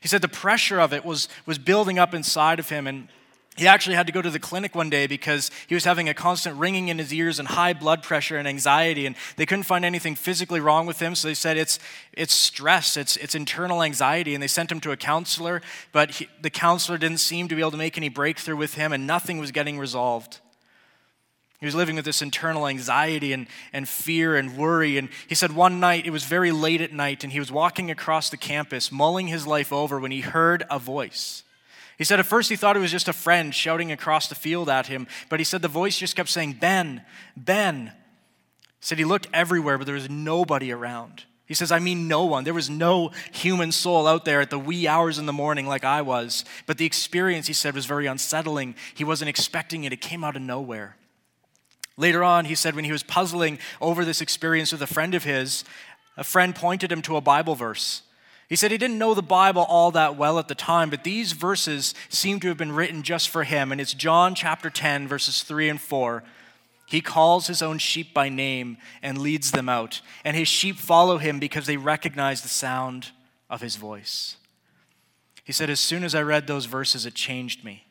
He 0.00 0.08
said 0.08 0.22
the 0.22 0.28
pressure 0.28 0.80
of 0.80 0.92
it 0.92 1.04
was, 1.04 1.28
was 1.44 1.58
building 1.58 1.98
up 1.98 2.14
inside 2.14 2.58
of 2.58 2.70
him, 2.70 2.86
and 2.86 3.08
he 3.56 3.66
actually 3.66 3.96
had 3.96 4.06
to 4.06 4.12
go 4.12 4.20
to 4.20 4.30
the 4.30 4.38
clinic 4.38 4.74
one 4.74 4.90
day 4.90 5.06
because 5.06 5.50
he 5.66 5.74
was 5.74 5.84
having 5.84 6.08
a 6.08 6.14
constant 6.14 6.56
ringing 6.58 6.88
in 6.88 6.98
his 6.98 7.12
ears 7.12 7.38
and 7.38 7.48
high 7.48 7.72
blood 7.72 8.02
pressure 8.02 8.36
and 8.36 8.48
anxiety, 8.48 9.06
and 9.06 9.14
they 9.36 9.46
couldn't 9.46 9.64
find 9.64 9.84
anything 9.84 10.14
physically 10.14 10.60
wrong 10.60 10.86
with 10.86 11.00
him. 11.00 11.14
So 11.14 11.28
they 11.28 11.34
said 11.34 11.56
it's, 11.56 11.78
it's 12.12 12.34
stress, 12.34 12.96
it's, 12.96 13.16
it's 13.16 13.34
internal 13.34 13.82
anxiety, 13.82 14.34
and 14.34 14.42
they 14.42 14.48
sent 14.48 14.72
him 14.72 14.80
to 14.80 14.90
a 14.90 14.96
counselor, 14.96 15.62
but 15.92 16.12
he, 16.12 16.28
the 16.40 16.50
counselor 16.50 16.98
didn't 16.98 17.18
seem 17.18 17.48
to 17.48 17.54
be 17.54 17.60
able 17.60 17.70
to 17.72 17.76
make 17.76 17.96
any 17.96 18.08
breakthrough 18.08 18.56
with 18.56 18.74
him, 18.74 18.92
and 18.92 19.06
nothing 19.06 19.38
was 19.38 19.52
getting 19.52 19.78
resolved. 19.78 20.40
He 21.58 21.66
was 21.66 21.74
living 21.74 21.96
with 21.96 22.04
this 22.04 22.20
internal 22.20 22.66
anxiety 22.66 23.32
and, 23.32 23.46
and 23.72 23.88
fear 23.88 24.36
and 24.36 24.58
worry. 24.58 24.98
And 24.98 25.08
he 25.26 25.34
said 25.34 25.52
one 25.52 25.80
night, 25.80 26.06
it 26.06 26.10
was 26.10 26.24
very 26.24 26.52
late 26.52 26.82
at 26.82 26.92
night, 26.92 27.24
and 27.24 27.32
he 27.32 27.38
was 27.38 27.50
walking 27.50 27.90
across 27.90 28.28
the 28.28 28.36
campus, 28.36 28.92
mulling 28.92 29.28
his 29.28 29.46
life 29.46 29.72
over, 29.72 29.98
when 29.98 30.10
he 30.10 30.20
heard 30.20 30.64
a 30.70 30.78
voice. 30.78 31.44
He 31.96 32.04
said 32.04 32.20
at 32.20 32.26
first 32.26 32.50
he 32.50 32.56
thought 32.56 32.76
it 32.76 32.80
was 32.80 32.90
just 32.90 33.08
a 33.08 33.14
friend 33.14 33.54
shouting 33.54 33.90
across 33.90 34.28
the 34.28 34.34
field 34.34 34.68
at 34.68 34.86
him, 34.86 35.06
but 35.30 35.40
he 35.40 35.44
said 35.44 35.62
the 35.62 35.68
voice 35.68 35.96
just 35.96 36.14
kept 36.14 36.28
saying, 36.28 36.58
Ben, 36.60 37.02
Ben. 37.36 37.86
He 37.86 37.92
said 38.80 38.98
he 38.98 39.04
looked 39.06 39.28
everywhere, 39.32 39.78
but 39.78 39.86
there 39.86 39.94
was 39.94 40.10
nobody 40.10 40.70
around. 40.70 41.24
He 41.46 41.54
says, 41.54 41.72
I 41.72 41.78
mean, 41.78 42.08
no 42.08 42.24
one. 42.24 42.44
There 42.44 42.52
was 42.52 42.68
no 42.68 43.12
human 43.32 43.72
soul 43.72 44.06
out 44.06 44.24
there 44.24 44.40
at 44.40 44.50
the 44.50 44.58
wee 44.58 44.86
hours 44.86 45.18
in 45.18 45.26
the 45.26 45.32
morning 45.32 45.66
like 45.66 45.84
I 45.84 46.02
was. 46.02 46.44
But 46.66 46.76
the 46.76 46.84
experience, 46.84 47.46
he 47.46 47.52
said, 47.52 47.74
was 47.74 47.86
very 47.86 48.06
unsettling. 48.06 48.74
He 48.94 49.04
wasn't 49.04 49.28
expecting 49.28 49.84
it, 49.84 49.92
it 49.92 50.00
came 50.00 50.24
out 50.24 50.36
of 50.36 50.42
nowhere. 50.42 50.96
Later 51.96 52.22
on, 52.22 52.44
he 52.44 52.54
said, 52.54 52.74
when 52.74 52.84
he 52.84 52.92
was 52.92 53.02
puzzling 53.02 53.58
over 53.80 54.04
this 54.04 54.20
experience 54.20 54.72
with 54.72 54.82
a 54.82 54.86
friend 54.86 55.14
of 55.14 55.24
his, 55.24 55.64
a 56.16 56.24
friend 56.24 56.54
pointed 56.54 56.92
him 56.92 57.02
to 57.02 57.16
a 57.16 57.20
Bible 57.20 57.54
verse. 57.54 58.02
He 58.48 58.56
said 58.56 58.70
he 58.70 58.78
didn't 58.78 58.98
know 58.98 59.14
the 59.14 59.22
Bible 59.22 59.62
all 59.62 59.90
that 59.92 60.16
well 60.16 60.38
at 60.38 60.46
the 60.46 60.54
time, 60.54 60.88
but 60.88 61.04
these 61.04 61.32
verses 61.32 61.94
seem 62.08 62.38
to 62.40 62.48
have 62.48 62.56
been 62.56 62.72
written 62.72 63.02
just 63.02 63.28
for 63.28 63.44
him. 63.44 63.72
And 63.72 63.80
it's 63.80 63.94
John 63.94 64.34
chapter 64.34 64.70
10, 64.70 65.08
verses 65.08 65.42
3 65.42 65.68
and 65.68 65.80
4. 65.80 66.22
He 66.86 67.00
calls 67.00 67.48
his 67.48 67.62
own 67.62 67.78
sheep 67.78 68.14
by 68.14 68.28
name 68.28 68.76
and 69.02 69.18
leads 69.18 69.50
them 69.50 69.68
out. 69.68 70.00
And 70.24 70.36
his 70.36 70.46
sheep 70.46 70.76
follow 70.76 71.18
him 71.18 71.40
because 71.40 71.66
they 71.66 71.76
recognize 71.76 72.42
the 72.42 72.48
sound 72.48 73.10
of 73.50 73.62
his 73.62 73.74
voice. 73.74 74.36
He 75.42 75.52
said, 75.52 75.68
As 75.68 75.80
soon 75.80 76.04
as 76.04 76.14
I 76.14 76.22
read 76.22 76.46
those 76.46 76.66
verses, 76.66 77.04
it 77.04 77.14
changed 77.14 77.64
me. 77.64 77.85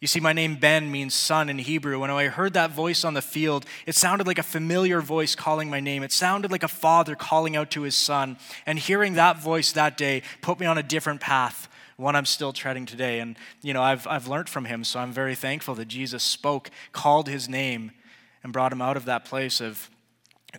You 0.00 0.06
see, 0.06 0.20
my 0.20 0.34
name 0.34 0.56
Ben 0.56 0.90
means 0.92 1.14
son 1.14 1.48
in 1.48 1.58
Hebrew. 1.58 1.98
When 1.98 2.10
I 2.10 2.26
heard 2.26 2.52
that 2.52 2.70
voice 2.70 3.02
on 3.02 3.14
the 3.14 3.22
field, 3.22 3.64
it 3.86 3.94
sounded 3.94 4.26
like 4.26 4.38
a 4.38 4.42
familiar 4.42 5.00
voice 5.00 5.34
calling 5.34 5.70
my 5.70 5.80
name. 5.80 6.02
It 6.02 6.12
sounded 6.12 6.50
like 6.50 6.62
a 6.62 6.68
father 6.68 7.14
calling 7.14 7.56
out 7.56 7.70
to 7.70 7.82
his 7.82 7.94
son. 7.94 8.36
And 8.66 8.78
hearing 8.78 9.14
that 9.14 9.40
voice 9.40 9.72
that 9.72 9.96
day 9.96 10.22
put 10.42 10.60
me 10.60 10.66
on 10.66 10.76
a 10.76 10.82
different 10.82 11.22
path, 11.22 11.66
one 11.96 12.14
I'm 12.14 12.26
still 12.26 12.52
treading 12.52 12.84
today. 12.84 13.20
And, 13.20 13.38
you 13.62 13.72
know, 13.72 13.82
I've, 13.82 14.06
I've 14.06 14.28
learned 14.28 14.50
from 14.50 14.66
him, 14.66 14.84
so 14.84 15.00
I'm 15.00 15.12
very 15.12 15.34
thankful 15.34 15.74
that 15.76 15.88
Jesus 15.88 16.22
spoke, 16.22 16.70
called 16.92 17.26
his 17.26 17.48
name, 17.48 17.92
and 18.42 18.52
brought 18.52 18.72
him 18.72 18.82
out 18.82 18.98
of 18.98 19.06
that 19.06 19.24
place 19.24 19.62
of, 19.62 19.88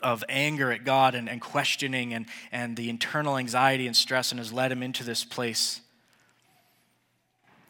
of 0.02 0.24
anger 0.30 0.72
at 0.72 0.84
God 0.84 1.14
and, 1.14 1.30
and 1.30 1.42
questioning 1.42 2.12
and, 2.12 2.26
and 2.52 2.76
the 2.76 2.90
internal 2.90 3.38
anxiety 3.38 3.86
and 3.86 3.96
stress 3.96 4.32
and 4.32 4.40
has 4.40 4.52
led 4.52 4.72
him 4.72 4.82
into 4.82 5.04
this 5.04 5.24
place 5.24 5.82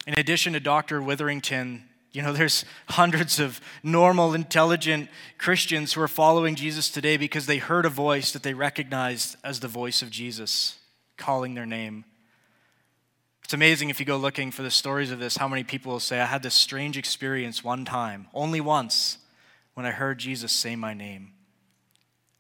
in 0.08 0.18
addition 0.18 0.54
to 0.54 0.60
Dr. 0.62 1.02
Witherington, 1.02 1.84
you 2.14 2.22
know, 2.22 2.32
there's 2.32 2.64
hundreds 2.88 3.42
of 3.42 3.60
normal, 3.84 4.34
intelligent 4.34 5.10
Christians 5.38 5.94
who 5.94 6.02
are 6.02 6.08
following 6.08 6.56
Jesus 6.56 6.90
today 6.90 7.18
because 7.18 7.46
they 7.46 7.58
heard 7.58 7.86
a 7.86 7.90
voice 7.90 8.32
that 8.32 8.42
they 8.42 8.54
recognized 8.54 9.36
as 9.44 9.60
the 9.60 9.68
voice 9.68 10.02
of 10.02 10.10
Jesus 10.10 10.80
calling 11.18 11.56
their 11.56 11.66
name. 11.66 12.06
It's 13.44 13.54
amazing 13.54 13.90
if 13.90 14.00
you 14.00 14.06
go 14.06 14.16
looking 14.16 14.50
for 14.50 14.64
the 14.64 14.72
stories 14.72 15.12
of 15.12 15.20
this, 15.20 15.36
how 15.36 15.48
many 15.50 15.66
people 15.66 15.92
will 15.92 16.00
say, 16.00 16.22
I 16.22 16.26
had 16.26 16.42
this 16.42 16.54
strange 16.54 16.98
experience 16.98 17.62
one 17.62 17.84
time, 17.84 18.28
only 18.34 18.62
once, 18.62 19.18
when 19.74 19.86
I 19.86 19.92
heard 19.92 20.20
Jesus 20.20 20.54
say 20.54 20.78
my 20.78 20.94
name. 20.94 21.34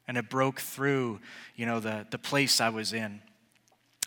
And 0.08 0.18
it 0.18 0.30
broke 0.30 0.62
through, 0.62 1.20
you 1.58 1.66
know, 1.66 1.82
the, 1.82 2.08
the 2.10 2.18
place 2.18 2.62
I 2.62 2.70
was 2.70 2.94
in. 2.94 3.22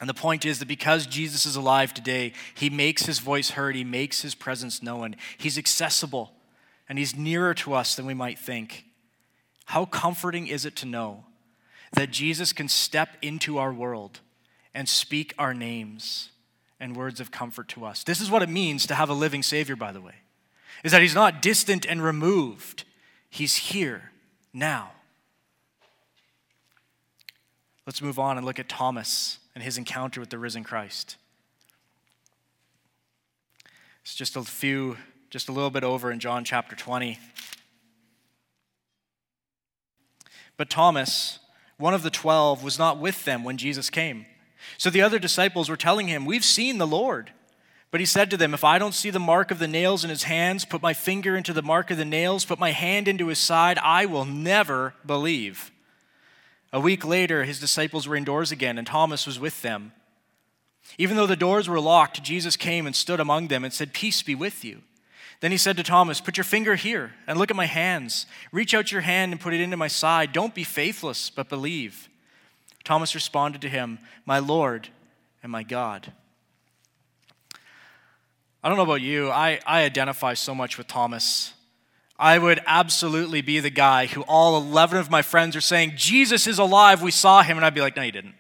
And 0.01 0.09
the 0.09 0.15
point 0.15 0.47
is 0.47 0.59
that 0.59 0.67
because 0.67 1.07
Jesus 1.07 1.45
is 1.45 1.57
alive 1.57 1.93
today, 1.93 2.33
he 2.55 2.71
makes 2.71 3.05
his 3.05 3.19
voice 3.19 3.51
heard, 3.51 3.77
he 3.77 3.85
makes 3.85 4.23
his 4.23 4.35
presence 4.35 4.83
known. 4.83 5.15
He's 5.37 5.59
accessible, 5.59 6.33
and 6.89 6.99
he's 6.99 7.15
nearer 7.15 7.53
to 7.55 7.75
us 7.75 7.95
than 7.95 8.07
we 8.07 8.15
might 8.15 8.39
think. 8.39 8.87
How 9.67 9.85
comforting 9.85 10.47
is 10.47 10.65
it 10.65 10.75
to 10.77 10.87
know 10.87 11.25
that 11.93 12.11
Jesus 12.11 12.53
can 12.55 12.67
step 12.67 13.11
into 13.21 13.59
our 13.59 13.73
world 13.73 14.21
and 14.75 14.89
speak 14.89 15.35
our 15.39 15.53
names 15.53 16.31
and 16.81 16.97
words 16.97 17.21
of 17.21 17.31
comfort 17.31 17.69
to 17.69 17.85
us? 17.85 18.03
This 18.03 18.23
is 18.23 18.31
what 18.31 18.43
it 18.43 18.49
means 18.49 18.87
to 18.87 18.95
have 18.95 19.11
a 19.11 19.15
living 19.15 19.43
Savior, 19.43 19.77
by 19.77 19.93
the 19.93 20.01
way, 20.01 20.15
is 20.83 20.93
that 20.93 21.03
he's 21.03 21.15
not 21.15 21.43
distant 21.43 21.85
and 21.85 22.03
removed, 22.03 22.85
he's 23.29 23.57
here 23.57 24.13
now. 24.55 24.93
Let's 27.91 28.03
move 28.03 28.21
on 28.21 28.37
and 28.37 28.47
look 28.47 28.61
at 28.61 28.69
Thomas 28.69 29.41
and 29.53 29.65
his 29.65 29.77
encounter 29.77 30.21
with 30.21 30.31
the 30.31 30.39
risen 30.39 30.63
Christ. 30.63 31.17
It's 34.03 34.15
just 34.15 34.37
a 34.37 34.45
few, 34.45 34.97
just 35.29 35.49
a 35.49 35.53
little 35.53 35.71
bit 35.71 35.83
over 35.83 36.13
in 36.13 36.21
John 36.21 36.45
chapter 36.45 36.77
20. 36.77 37.19
But 40.57 40.71
Thomas, 40.71 41.41
one 41.79 41.93
of 41.93 42.05
the 42.05 42.11
twelve, 42.11 42.63
was 42.63 42.79
not 42.79 43.01
with 43.01 43.25
them 43.25 43.43
when 43.43 43.57
Jesus 43.57 43.91
came. 43.91 44.25
So 44.79 44.89
the 44.89 45.03
other 45.03 45.19
disciples 45.19 45.69
were 45.69 45.77
telling 45.77 46.07
him, 46.07 46.25
We've 46.25 46.45
seen 46.45 46.79
the 46.79 46.87
Lord. 46.87 47.33
But 47.91 47.99
he 47.99 48.07
said 48.07 48.31
to 48.31 48.37
them, 48.37 48.55
If 48.55 48.63
I 48.63 48.79
don't 48.79 48.95
see 48.95 49.11
the 49.11 49.19
mark 49.19 49.51
of 49.51 49.59
the 49.59 49.67
nails 49.67 50.05
in 50.05 50.11
his 50.11 50.23
hands, 50.23 50.65
put 50.65 50.81
my 50.81 50.95
finger 50.95 51.35
into 51.35 51.53
the 51.53 51.61
mark 51.61 51.91
of 51.91 51.99
the 51.99 52.05
nails, 52.05 52.45
put 52.45 52.61
my 52.61 52.71
hand 52.71 53.09
into 53.09 53.27
his 53.27 53.41
side, 53.41 53.79
I 53.79 54.07
will 54.07 54.25
never 54.25 54.95
believe. 55.05 55.73
A 56.73 56.81
week 56.81 57.05
later, 57.05 57.45
his 57.45 57.59
disciples 57.59 58.07
were 58.07 58.17
indoors 58.17 58.53
again, 58.53 58.79
and 58.79 58.87
Thomas 58.87 59.27
was 59.27 59.41
with 59.41 59.63
them. 59.63 59.93
Even 60.99 61.17
though 61.17 61.27
the 61.27 61.37
doors 61.37 61.69
were 61.69 61.81
locked, 61.81 62.23
Jesus 62.23 62.57
came 62.57 62.87
and 62.87 62.95
stood 62.95 63.21
among 63.21 63.49
them 63.49 63.65
and 63.65 63.73
said, 63.73 63.93
Peace 63.93 64.23
be 64.23 64.35
with 64.35 64.65
you. 64.65 64.83
Then 65.41 65.51
he 65.51 65.57
said 65.57 65.77
to 65.79 65.83
Thomas, 65.83 66.21
Put 66.21 66.37
your 66.37 66.45
finger 66.45 66.75
here 66.75 67.13
and 67.27 67.39
look 67.39 67.51
at 67.51 67.57
my 67.57 67.67
hands. 67.67 68.27
Reach 68.53 68.75
out 68.75 68.93
your 68.93 69.01
hand 69.01 69.33
and 69.33 69.41
put 69.41 69.55
it 69.55 69.61
into 69.61 69.77
my 69.77 69.89
side. 69.89 70.33
Don't 70.33 70.55
be 70.55 70.65
faithless, 70.65 71.31
but 71.31 71.49
believe. 71.49 72.09
Thomas 72.85 73.15
responded 73.15 73.61
to 73.63 73.69
him, 73.69 73.99
My 74.27 74.39
Lord 74.39 74.89
and 75.43 75.51
my 75.51 75.63
God. 75.63 76.13
I 78.63 78.69
don't 78.69 78.77
know 78.77 78.85
about 78.85 79.01
you, 79.01 79.31
I, 79.31 79.59
I 79.67 79.85
identify 79.85 80.35
so 80.35 80.55
much 80.55 80.77
with 80.77 80.87
Thomas. 80.87 81.55
I 82.21 82.39
would 82.39 82.61
absolutely 82.67 83.41
be 83.41 83.61
the 83.61 83.71
guy 83.71 84.05
who 84.05 84.21
all 84.23 84.59
11 84.59 84.99
of 84.99 85.11
my 85.11 85.23
friends 85.23 85.57
are 85.57 85.63
saying, 85.63 85.95
Jesus 85.97 86.47
is 86.47 86.59
alive, 86.59 87.01
we 87.01 87.11
saw 87.11 87.43
him. 87.43 87.57
And 87.57 87.65
I'd 87.65 87.75
be 87.75 87.81
like, 87.81 87.97
No, 87.97 88.03
you 88.03 88.13
didn't. 88.13 88.35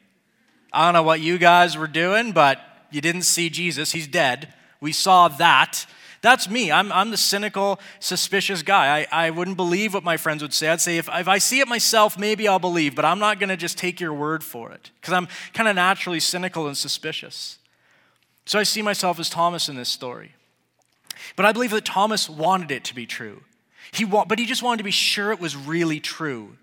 I 0.70 0.84
don't 0.84 0.92
know 0.92 1.02
what 1.02 1.20
you 1.20 1.38
guys 1.38 1.78
were 1.78 1.86
doing, 1.86 2.32
but 2.32 2.60
you 2.90 3.00
didn't 3.00 3.22
see 3.22 3.48
Jesus. 3.48 3.92
He's 3.92 4.06
dead. 4.06 4.52
We 4.82 4.92
saw 4.92 5.28
that. 5.28 5.86
That's 6.20 6.50
me. 6.50 6.70
I'm, 6.70 6.92
I'm 6.92 7.10
the 7.10 7.16
cynical, 7.16 7.80
suspicious 7.98 8.62
guy. 8.62 9.06
I, 9.10 9.26
I 9.26 9.30
wouldn't 9.30 9.56
believe 9.56 9.94
what 9.94 10.04
my 10.04 10.18
friends 10.18 10.42
would 10.42 10.52
say. 10.52 10.68
I'd 10.68 10.82
say, 10.82 10.98
if, 10.98 11.08
if 11.10 11.26
I 11.26 11.38
see 11.38 11.60
it 11.60 11.66
myself, 11.66 12.18
maybe 12.18 12.46
I'll 12.46 12.58
believe, 12.58 12.94
but 12.94 13.06
I'm 13.06 13.18
not 13.18 13.40
going 13.40 13.48
to 13.48 13.56
just 13.56 13.78
take 13.78 13.98
your 13.98 14.12
word 14.12 14.44
for 14.44 14.70
it 14.70 14.90
because 15.00 15.14
I'm 15.14 15.26
kind 15.54 15.68
of 15.68 15.76
naturally 15.76 16.20
cynical 16.20 16.66
and 16.66 16.76
suspicious. 16.76 17.58
So 18.44 18.58
I 18.58 18.64
see 18.64 18.82
myself 18.82 19.18
as 19.18 19.30
Thomas 19.30 19.70
in 19.70 19.76
this 19.76 19.88
story. 19.88 20.34
But 21.34 21.46
I 21.46 21.52
believe 21.52 21.70
that 21.70 21.86
Thomas 21.86 22.28
wanted 22.28 22.70
it 22.70 22.84
to 22.84 22.94
be 22.94 23.06
true. 23.06 23.42
He 23.92 24.04
wa- 24.04 24.24
but 24.24 24.38
he 24.38 24.46
just 24.46 24.62
wanted 24.62 24.78
to 24.78 24.84
be 24.84 24.90
sure 24.90 25.32
it 25.32 25.40
was 25.40 25.56
really 25.56 26.00
true. 26.00 26.56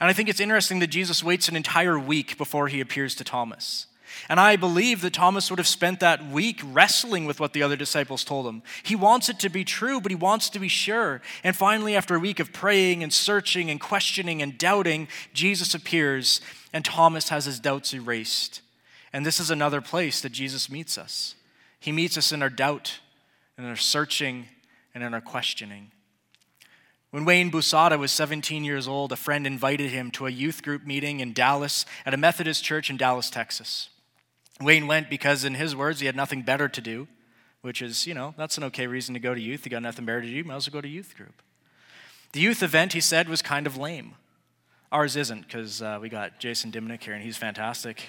And 0.00 0.08
I 0.08 0.12
think 0.12 0.28
it's 0.28 0.40
interesting 0.40 0.78
that 0.78 0.86
Jesus 0.86 1.22
waits 1.22 1.48
an 1.48 1.56
entire 1.56 1.98
week 1.98 2.38
before 2.38 2.68
he 2.68 2.80
appears 2.80 3.14
to 3.16 3.24
Thomas. 3.24 3.86
And 4.28 4.40
I 4.40 4.56
believe 4.56 5.02
that 5.02 5.12
Thomas 5.12 5.50
would 5.50 5.58
have 5.58 5.66
spent 5.66 6.00
that 6.00 6.26
week 6.26 6.60
wrestling 6.64 7.26
with 7.26 7.40
what 7.40 7.52
the 7.52 7.62
other 7.62 7.76
disciples 7.76 8.24
told 8.24 8.46
him. 8.46 8.62
He 8.82 8.96
wants 8.96 9.28
it 9.28 9.38
to 9.40 9.48
be 9.48 9.64
true, 9.64 10.00
but 10.00 10.10
he 10.10 10.16
wants 10.16 10.50
to 10.50 10.58
be 10.58 10.68
sure. 10.68 11.20
And 11.44 11.54
finally, 11.54 11.94
after 11.94 12.14
a 12.14 12.20
week 12.20 12.40
of 12.40 12.52
praying 12.52 13.02
and 13.02 13.12
searching 13.12 13.70
and 13.70 13.80
questioning 13.80 14.42
and 14.42 14.58
doubting, 14.58 15.08
Jesus 15.32 15.74
appears 15.74 16.40
and 16.72 16.84
Thomas 16.84 17.28
has 17.28 17.44
his 17.44 17.60
doubts 17.60 17.94
erased. 17.94 18.62
And 19.12 19.26
this 19.26 19.40
is 19.40 19.50
another 19.50 19.80
place 19.80 20.20
that 20.20 20.32
Jesus 20.32 20.70
meets 20.70 20.96
us. 20.96 21.34
He 21.78 21.92
meets 21.92 22.16
us 22.16 22.32
in 22.32 22.42
our 22.42 22.50
doubt, 22.50 23.00
in 23.58 23.64
our 23.64 23.76
searching, 23.76 24.46
and 24.94 25.02
in 25.02 25.14
our 25.14 25.20
questioning. 25.20 25.90
When 27.10 27.24
Wayne 27.24 27.50
Boosahda 27.50 27.98
was 27.98 28.12
17 28.12 28.62
years 28.62 28.86
old, 28.86 29.10
a 29.10 29.16
friend 29.16 29.44
invited 29.44 29.90
him 29.90 30.12
to 30.12 30.26
a 30.26 30.30
youth 30.30 30.62
group 30.62 30.86
meeting 30.86 31.18
in 31.18 31.32
Dallas 31.32 31.84
at 32.06 32.14
a 32.14 32.16
Methodist 32.16 32.62
church 32.62 32.88
in 32.88 32.96
Dallas, 32.96 33.30
Texas. 33.30 33.88
Wayne 34.60 34.86
went 34.86 35.10
because, 35.10 35.44
in 35.44 35.54
his 35.54 35.74
words, 35.74 35.98
he 35.98 36.06
had 36.06 36.14
nothing 36.14 36.42
better 36.42 36.68
to 36.68 36.80
do, 36.80 37.08
which 37.62 37.82
is, 37.82 38.06
you 38.06 38.14
know, 38.14 38.34
that's 38.36 38.58
an 38.58 38.64
okay 38.64 38.86
reason 38.86 39.14
to 39.14 39.20
go 39.20 39.34
to 39.34 39.40
youth. 39.40 39.64
You 39.64 39.70
got 39.70 39.82
nothing 39.82 40.04
better 40.04 40.20
to 40.20 40.26
do, 40.26 40.32
you 40.32 40.44
might 40.44 40.56
as 40.56 40.68
well 40.68 40.80
go 40.80 40.82
to 40.82 40.88
youth 40.88 41.16
group. 41.16 41.42
The 42.32 42.40
youth 42.40 42.62
event, 42.62 42.92
he 42.92 43.00
said, 43.00 43.28
was 43.28 43.42
kind 43.42 43.66
of 43.66 43.76
lame. 43.76 44.14
Ours 44.92 45.14
isn't, 45.14 45.42
because 45.42 45.80
uh, 45.80 45.98
we 46.02 46.08
got 46.08 46.40
Jason 46.40 46.72
Dimnick 46.72 47.04
here 47.04 47.14
and 47.14 47.22
he's 47.22 47.36
fantastic. 47.36 48.02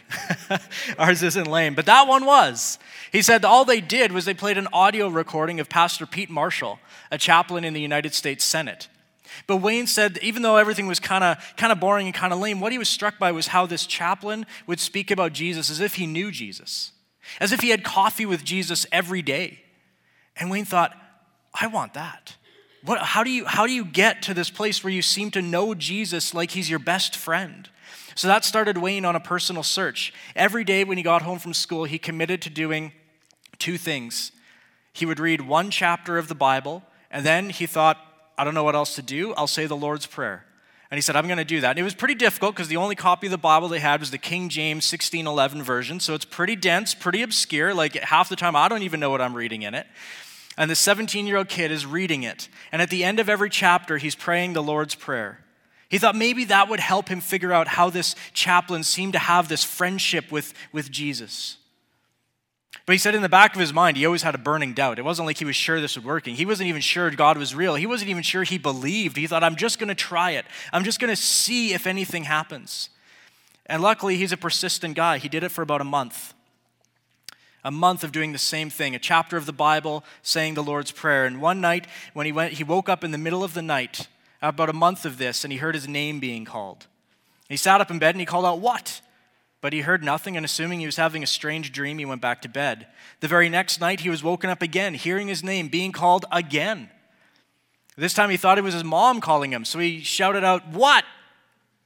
Ours 0.98 1.22
isn't 1.22 1.46
lame, 1.46 1.76
but 1.76 1.86
that 1.86 2.08
one 2.08 2.26
was. 2.26 2.80
He 3.12 3.22
said 3.22 3.46
all 3.46 3.66
they 3.66 3.82
did 3.82 4.12
was 4.12 4.26
they 4.26 4.34
played 4.34 4.58
an 4.58 4.68
audio 4.74 5.08
recording 5.08 5.60
of 5.60 5.70
Pastor 5.70 6.08
Pete 6.08 6.32
Marshall, 6.32 6.80
a 7.12 7.20
chaplain 7.20 7.64
in 7.64 7.74
the 7.74 7.82
United 7.82 8.16
States 8.16 8.44
Senate. 8.44 8.88
But 9.46 9.58
Wayne 9.58 9.86
said 9.86 10.18
even 10.24 10.42
though 10.42 10.58
everything 10.58 10.88
was 10.88 11.00
kind 11.00 11.24
of 11.24 11.38
kind 11.56 11.72
of 11.72 11.80
boring 11.80 12.08
and 12.08 12.16
kind 12.16 12.34
of 12.34 12.40
lame, 12.40 12.60
what 12.60 12.72
he 12.72 12.80
was 12.80 12.90
struck 12.90 13.20
by 13.20 13.32
was 13.32 13.48
how 13.48 13.68
this 13.68 13.86
chaplain 13.86 14.48
would 14.66 14.80
speak 14.80 15.12
about 15.12 15.34
Jesus 15.34 15.70
as 15.70 15.80
if 15.80 15.96
he 15.96 16.08
knew 16.08 16.32
Jesus, 16.32 16.94
as 17.40 17.52
if 17.52 17.60
he 17.60 17.70
had 17.70 17.84
coffee 17.84 18.26
with 18.26 18.44
Jesus 18.44 18.88
every 18.92 19.22
day. 19.22 19.62
And 20.36 20.50
Wayne 20.50 20.66
thought, 20.66 20.96
I 21.54 21.68
want 21.68 21.94
that. 21.94 22.36
What, 22.84 23.00
how, 23.00 23.24
do 23.24 23.30
you, 23.30 23.46
how 23.46 23.68
do 23.68 23.74
you 23.74 23.86
get 23.86 24.24
to 24.24 24.34
this 24.34 24.50
place 24.50 24.84
where 24.84 24.92
you 24.92 25.02
seem 25.02 25.32
to 25.32 25.42
know 25.42 25.76
Jesus 25.76 26.34
like 26.34 26.52
he's 26.52 26.70
your 26.70 26.80
best 26.80 27.16
friend? 27.16 27.70
So 28.16 28.28
that 28.28 28.44
started 28.44 28.78
Wayne 28.78 29.06
on 29.06 29.16
a 29.16 29.20
personal 29.20 29.64
search. 29.64 30.14
Every 30.36 30.64
day 30.64 30.84
when 30.84 30.98
he 30.98 31.04
got 31.04 31.22
home 31.22 31.40
from 31.40 31.54
school, 31.54 31.86
he 31.86 31.98
committed 31.98 32.42
to 32.42 32.50
doing 32.50 32.92
two 33.60 33.78
things. 33.78 34.32
He 34.94 35.06
would 35.06 35.20
read 35.20 35.42
one 35.42 35.72
chapter 35.72 36.18
of 36.18 36.28
the 36.28 36.36
Bible, 36.36 36.84
and 37.10 37.26
then 37.26 37.50
he 37.50 37.66
thought, 37.66 37.98
I 38.38 38.44
don't 38.44 38.54
know 38.54 38.64
what 38.64 38.76
else 38.76 38.96
to 38.96 39.02
do. 39.02 39.34
I'll 39.36 39.48
say 39.48 39.66
the 39.66 39.76
Lord's 39.76 40.06
Prayer. 40.06 40.46
And 40.90 40.98
he 40.98 41.02
said, 41.02 41.16
I'm 41.16 41.28
going 41.28 41.38
to 41.38 41.46
do 41.46 41.62
that. 41.62 41.70
And 41.72 41.80
it 41.80 41.84
was 41.84 41.94
pretty 41.94 42.16
difficult 42.16 42.54
because 42.54 42.68
the 42.68 42.76
only 42.76 42.96
copy 42.96 43.28
of 43.28 43.32
the 43.32 43.38
Bible 43.38 43.70
they 43.70 43.80
had 43.80 44.02
was 44.02 44.12
the 44.12 44.18
King 44.18 44.50
James 44.50 44.92
1611 44.92 45.64
version. 45.64 46.02
So 46.02 46.14
it's 46.16 46.26
pretty 46.26 46.58
dense, 46.58 46.94
pretty 46.94 47.22
obscure. 47.22 47.74
Like 47.74 47.94
half 47.96 48.28
the 48.28 48.36
time, 48.36 48.58
I 48.58 48.68
don't 48.68 48.84
even 48.84 49.00
know 49.00 49.10
what 49.10 49.22
I'm 49.22 49.34
reading 49.34 49.62
in 49.62 49.74
it. 49.74 49.88
And 50.58 50.70
the 50.70 50.76
17 50.76 51.28
year 51.28 51.38
old 51.38 51.50
kid 51.50 51.72
is 51.72 51.86
reading 51.86 52.24
it. 52.24 52.50
And 52.72 52.82
at 52.82 52.90
the 52.90 53.04
end 53.04 53.20
of 53.20 53.30
every 53.30 53.50
chapter, 53.50 53.98
he's 53.98 54.16
praying 54.16 54.54
the 54.54 54.64
Lord's 54.64 54.96
Prayer. 54.96 55.40
He 55.90 55.98
thought 55.98 56.16
maybe 56.16 56.46
that 56.46 56.70
would 56.70 56.80
help 56.80 57.10
him 57.10 57.20
figure 57.20 57.52
out 57.52 57.68
how 57.68 57.90
this 57.90 58.16
chaplain 58.34 58.84
seemed 58.84 59.14
to 59.14 59.20
have 59.20 59.50
this 59.50 59.64
friendship 59.64 60.32
with, 60.32 60.54
with 60.72 60.90
Jesus. 60.90 61.58
But 62.86 62.94
he 62.94 62.98
said 62.98 63.14
in 63.14 63.22
the 63.22 63.30
back 63.30 63.54
of 63.54 63.60
his 63.60 63.74
mind, 63.74 63.98
he 63.98 64.06
always 64.06 64.24
had 64.24 64.34
a 64.34 64.38
burning 64.38 64.74
doubt. 64.74 65.00
It 65.00 65.06
wasn't 65.06 65.26
like 65.26 65.38
he 65.38 65.46
was 65.46 65.56
sure 65.56 65.82
this 65.82 65.98
was 65.98 66.06
working. 66.06 66.36
He 66.36 66.46
wasn't 66.46 66.70
even 66.70 66.82
sure 66.82 67.12
God 67.12 67.38
was 67.38 67.54
real. 67.54 67.76
He 67.76 67.86
wasn't 67.86 68.10
even 68.10 68.24
sure 68.24 68.44
he 68.44 68.58
believed. 68.58 69.18
He 69.18 69.28
thought, 69.28 69.44
I'm 69.44 69.58
just 69.58 69.80
going 69.80 69.90
to 69.90 69.96
try 69.96 70.32
it. 70.32 70.46
I'm 70.72 70.84
just 70.84 71.00
going 71.00 71.14
to 71.14 71.22
see 71.22 71.74
if 71.74 71.86
anything 71.86 72.24
happens. 72.24 72.90
And 73.66 73.82
luckily, 73.82 74.16
he's 74.16 74.32
a 74.32 74.38
persistent 74.38 74.96
guy. 74.96 75.18
He 75.18 75.30
did 75.30 75.44
it 75.44 75.50
for 75.50 75.62
about 75.62 75.82
a 75.82 75.86
month. 75.86 76.34
A 77.64 77.72
month 77.72 78.04
of 78.04 78.12
doing 78.12 78.32
the 78.32 78.38
same 78.38 78.70
thing, 78.70 78.96
a 78.96 79.00
chapter 79.00 79.38
of 79.38 79.46
the 79.46 79.54
Bible, 79.54 80.04
saying 80.24 80.56
the 80.56 80.64
Lord's 80.64 80.92
Prayer. 80.92 81.26
And 81.26 81.42
one 81.42 81.62
night, 81.62 81.86
when 82.14 82.26
he 82.26 82.32
went, 82.32 82.54
he 82.54 82.64
woke 82.64 82.90
up 82.90 83.04
in 83.04 83.12
the 83.12 83.18
middle 83.18 83.44
of 83.44 83.54
the 83.54 83.62
night, 83.62 84.08
about 84.42 84.70
a 84.70 84.74
month 84.74 85.06
of 85.06 85.18
this, 85.18 85.44
and 85.44 85.54
he 85.54 85.60
heard 85.60 85.76
his 85.76 85.88
name 85.88 86.20
being 86.20 86.46
called. 86.46 86.88
He 87.48 87.58
sat 87.58 87.82
up 87.82 87.92
in 87.92 88.00
bed 88.00 88.16
and 88.16 88.20
he 88.20 88.26
called 88.26 88.46
out, 88.46 88.60
What? 88.60 89.02
But 89.62 89.74
he 89.74 89.82
heard 89.82 90.04
nothing, 90.04 90.36
and 90.36 90.44
assuming 90.44 90.80
he 90.80 90.88
was 90.88 90.96
having 90.96 91.22
a 91.22 91.28
strange 91.28 91.72
dream, 91.72 92.00
he 92.00 92.06
went 92.06 92.22
back 92.22 92.42
to 92.42 92.50
bed. 92.50 92.88
The 93.20 93.28
very 93.28 93.48
next 93.48 93.80
night, 93.80 94.00
he 94.00 94.10
was 94.10 94.24
woken 94.24 94.50
up 94.50 94.64
again, 94.64 94.96
hearing 94.96 95.28
his 95.28 95.44
name 95.44 95.68
being 95.68 95.92
called 95.92 96.26
again. 96.32 96.90
This 97.96 98.16
time, 98.16 98.32
he 98.32 98.38
thought 98.38 98.58
it 98.58 98.64
was 98.64 98.74
his 98.74 98.84
mom 98.84 99.22
calling 99.22 99.54
him, 99.54 99.66
so 99.66 99.78
he 99.78 100.00
shouted 100.00 100.44
out, 100.44 100.68
What? 100.70 101.06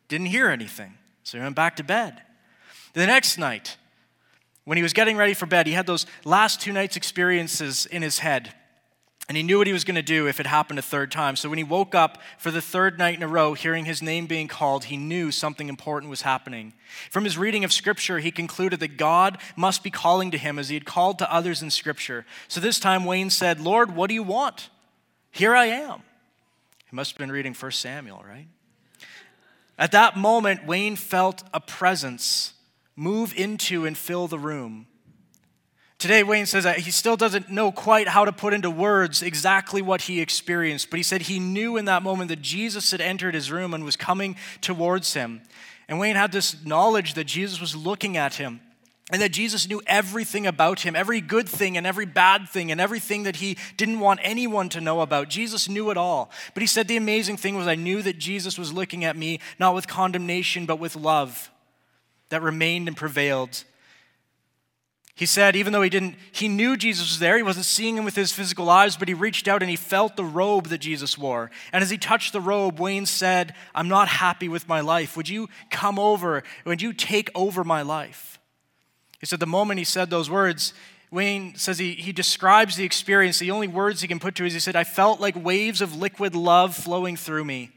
Didn't 0.07 0.27
hear 0.27 0.49
anything, 0.49 0.93
so 1.23 1.37
he 1.37 1.43
went 1.43 1.55
back 1.55 1.75
to 1.75 1.83
bed. 1.83 2.21
The 2.93 3.05
next 3.05 3.37
night, 3.37 3.75
when 4.65 4.77
he 4.77 4.83
was 4.83 4.93
getting 4.93 5.15
ready 5.15 5.33
for 5.33 5.45
bed, 5.45 5.67
he 5.67 5.73
had 5.73 5.87
those 5.87 6.05
last 6.25 6.59
two 6.59 6.73
nights' 6.73 6.97
experiences 6.97 7.85
in 7.85 8.01
his 8.01 8.19
head. 8.19 8.53
And 9.27 9.35
he 9.35 9.41
knew 9.41 9.57
what 9.57 9.65
he 9.65 9.73
was 9.73 9.83
going 9.83 9.95
to 9.95 10.03
do 10.03 10.27
if 10.27 10.39
it 10.39 10.45
happened 10.45 10.77
a 10.77 10.83
third 10.83 11.11
time. 11.11 11.35
So 11.35 11.49
when 11.49 11.57
he 11.57 11.63
woke 11.63 11.95
up 11.95 12.21
for 12.37 12.51
the 12.51 12.61
third 12.61 12.99
night 12.99 13.15
in 13.15 13.23
a 13.23 13.27
row, 13.27 13.53
hearing 13.53 13.85
his 13.85 14.01
name 14.01 14.27
being 14.27 14.47
called, 14.47 14.85
he 14.85 14.97
knew 14.97 15.31
something 15.31 15.67
important 15.67 16.11
was 16.11 16.21
happening. 16.21 16.73
From 17.09 17.23
his 17.23 17.35
reading 17.35 17.63
of 17.63 17.73
Scripture, 17.73 18.19
he 18.19 18.29
concluded 18.29 18.79
that 18.81 18.97
God 18.97 19.39
must 19.55 19.83
be 19.83 19.89
calling 19.89 20.29
to 20.29 20.37
him 20.37 20.59
as 20.59 20.69
he 20.69 20.75
had 20.75 20.85
called 20.85 21.17
to 21.19 21.33
others 21.33 21.63
in 21.63 21.71
Scripture. 21.71 22.23
So 22.47 22.59
this 22.59 22.79
time, 22.79 23.03
Wayne 23.03 23.31
said, 23.31 23.59
Lord, 23.59 23.95
what 23.95 24.09
do 24.09 24.13
you 24.13 24.23
want? 24.23 24.69
Here 25.31 25.55
I 25.55 25.65
am. 25.65 26.03
He 26.89 26.95
must 26.95 27.13
have 27.13 27.17
been 27.17 27.31
reading 27.31 27.55
1 27.55 27.71
Samuel, 27.71 28.23
right? 28.27 28.47
At 29.77 29.91
that 29.91 30.17
moment, 30.17 30.67
Wayne 30.67 30.95
felt 30.95 31.43
a 31.51 31.59
presence 31.59 32.53
move 32.95 33.33
into 33.35 33.85
and 33.85 33.97
fill 33.97 34.27
the 34.27 34.39
room. 34.39 34.87
Today, 35.97 36.23
Wayne 36.23 36.45
says 36.45 36.65
that 36.65 36.79
he 36.79 36.91
still 36.91 37.15
doesn't 37.15 37.49
know 37.49 37.71
quite 37.71 38.09
how 38.09 38.25
to 38.25 38.31
put 38.31 38.53
into 38.53 38.69
words 38.69 39.23
exactly 39.23 39.81
what 39.81 40.03
he 40.03 40.19
experienced, 40.19 40.89
but 40.89 40.97
he 40.97 41.03
said 41.03 41.23
he 41.23 41.39
knew 41.39 41.77
in 41.77 41.85
that 41.85 42.03
moment 42.03 42.29
that 42.29 42.41
Jesus 42.41 42.91
had 42.91 43.01
entered 43.01 43.33
his 43.33 43.49
room 43.49 43.73
and 43.73 43.83
was 43.83 43.95
coming 43.95 44.35
towards 44.59 45.13
him. 45.13 45.41
And 45.87 45.97
Wayne 45.97 46.15
had 46.15 46.31
this 46.31 46.65
knowledge 46.65 47.13
that 47.13 47.25
Jesus 47.25 47.61
was 47.61 47.75
looking 47.75 48.17
at 48.17 48.35
him 48.35 48.59
and 49.11 49.21
that 49.21 49.31
Jesus 49.31 49.69
knew 49.69 49.81
everything 49.87 50.47
about 50.47 50.81
him, 50.81 50.95
every 50.95 51.21
good 51.21 51.47
thing 51.47 51.77
and 51.77 51.87
every 51.87 52.05
bad 52.05 52.49
thing, 52.49 52.71
and 52.71 52.81
everything 52.81 53.23
that 53.23 53.37
he 53.37 53.55
didn't 53.77 53.99
want 53.99 54.19
anyone 54.23 54.67
to 54.69 54.81
know 54.81 55.01
about. 55.01 55.29
Jesus 55.29 55.69
knew 55.69 55.91
it 55.91 55.97
all. 55.97 56.31
But 56.53 56.61
he 56.61 56.67
said 56.67 56.87
the 56.87 56.97
amazing 56.97 57.37
thing 57.37 57.55
was, 57.55 57.67
I 57.67 57.75
knew 57.75 58.01
that 58.01 58.17
Jesus 58.17 58.57
was 58.57 58.73
looking 58.73 59.05
at 59.05 59.15
me 59.15 59.39
not 59.59 59.75
with 59.75 59.87
condemnation, 59.87 60.65
but 60.65 60.79
with 60.79 60.95
love 60.95 61.51
that 62.29 62.41
remained 62.41 62.87
and 62.87 62.97
prevailed. 62.97 63.63
He 65.17 65.25
said, 65.25 65.55
even 65.55 65.71
though 65.71 65.81
he 65.81 65.89
didn't, 65.89 66.15
he 66.33 66.49
knew 66.49 66.75
Jesus 66.75 67.07
was 67.09 67.19
there, 67.19 67.37
he 67.37 67.43
wasn't 67.43 67.65
seeing 67.65 67.97
him 67.97 68.03
with 68.03 68.17
his 68.17 68.33
physical 68.33 68.69
eyes, 68.69 68.97
but 68.97 69.07
he 69.07 69.13
reached 69.13 69.47
out 69.47 69.61
and 69.61 69.69
he 69.69 69.77
felt 69.77 70.17
the 70.17 70.25
robe 70.25 70.67
that 70.67 70.79
Jesus 70.79 71.17
wore. 71.17 71.51
And 71.71 71.81
as 71.81 71.89
he 71.89 71.97
touched 71.97 72.33
the 72.33 72.41
robe, 72.41 72.79
Wayne 72.81 73.05
said, 73.05 73.55
I'm 73.73 73.87
not 73.87 74.09
happy 74.09 74.49
with 74.49 74.67
my 74.67 74.81
life. 74.81 75.15
Would 75.15 75.29
you 75.29 75.47
come 75.69 75.97
over? 75.97 76.43
Would 76.65 76.81
you 76.81 76.91
take 76.91 77.29
over 77.33 77.63
my 77.63 77.81
life? 77.81 78.39
He 79.21 79.25
said, 79.25 79.39
the 79.39 79.47
moment 79.47 79.77
he 79.77 79.85
said 79.85 80.09
those 80.09 80.29
words, 80.29 80.73
Wayne 81.11 81.55
says 81.55 81.79
he, 81.79 81.93
he 81.93 82.11
describes 82.11 82.75
the 82.75 82.83
experience. 82.83 83.39
The 83.39 83.51
only 83.51 83.69
words 83.69 84.01
he 84.01 84.09
can 84.09 84.19
put 84.19 84.35
to 84.35 84.45
is 84.45 84.51
he 84.51 84.59
said, 84.59 84.75
I 84.75 84.83
felt 84.83 85.21
like 85.21 85.41
waves 85.41 85.79
of 85.79 85.95
liquid 85.95 86.35
love 86.35 86.75
flowing 86.75 87.15
through 87.15 87.45
me. 87.45 87.71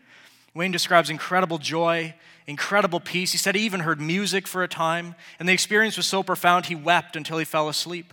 Wayne 0.55 0.73
describes 0.73 1.09
incredible 1.09 1.59
joy, 1.59 2.17
incredible 2.49 2.99
peace. 2.99 3.31
He 3.31 3.39
said 3.39 3.55
he 3.55 3.63
even 3.63 3.81
heard 3.81 4.01
music 4.01 4.49
for 4.49 4.65
a 4.65 4.69
time, 4.69 5.15
and 5.39 5.49
the 5.49 5.53
experience 5.53 5.97
was 5.97 6.07
so 6.07 6.25
profound 6.25 6.67
he 6.67 6.75
wept 6.75 7.15
until 7.15 7.39
he 7.39 7.45
fell 7.45 7.69
asleep. 7.69 8.13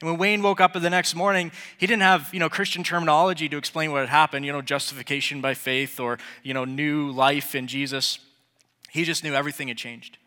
And 0.00 0.10
when 0.10 0.18
Wayne 0.18 0.42
woke 0.42 0.60
up 0.60 0.72
the 0.72 0.90
next 0.90 1.14
morning, 1.14 1.52
he 1.78 1.86
didn't 1.86 2.02
have, 2.02 2.28
you 2.32 2.40
know, 2.40 2.48
Christian 2.48 2.82
terminology 2.82 3.48
to 3.48 3.56
explain 3.56 3.92
what 3.92 4.00
had 4.00 4.08
happened, 4.08 4.44
you 4.44 4.50
know, 4.50 4.62
justification 4.62 5.40
by 5.40 5.54
faith 5.54 6.00
or, 6.00 6.18
you 6.42 6.54
know, 6.54 6.64
new 6.64 7.12
life 7.12 7.54
in 7.54 7.68
Jesus. 7.68 8.18
He 8.90 9.04
just 9.04 9.22
knew 9.22 9.34
everything 9.34 9.68
had 9.68 9.76
changed. 9.76 10.18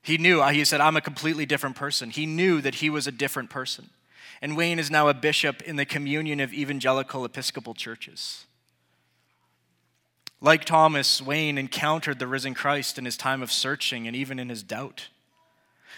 He 0.00 0.16
knew, 0.16 0.40
uh, 0.40 0.50
he 0.50 0.64
said, 0.64 0.80
I'm 0.80 0.96
a 0.96 1.02
completely 1.02 1.44
different 1.44 1.76
person. 1.76 2.10
He 2.10 2.26
knew 2.26 2.60
that 2.62 2.76
he 2.76 2.88
was 2.88 3.06
a 3.06 3.12
different 3.12 3.50
person. 3.50 3.90
And 4.40 4.56
Wayne 4.56 4.78
is 4.78 4.90
now 4.90 5.08
a 5.08 5.14
bishop 5.14 5.62
in 5.62 5.76
the 5.76 5.84
communion 5.84 6.40
of 6.40 6.52
evangelical 6.52 7.24
Episcopal 7.24 7.74
churches. 7.74 8.46
Like 10.44 10.64
Thomas, 10.64 11.22
Wayne 11.22 11.56
encountered 11.56 12.18
the 12.18 12.26
risen 12.26 12.52
Christ 12.52 12.98
in 12.98 13.04
his 13.04 13.16
time 13.16 13.42
of 13.42 13.52
searching 13.52 14.08
and 14.08 14.16
even 14.16 14.40
in 14.40 14.48
his 14.48 14.64
doubt. 14.64 15.06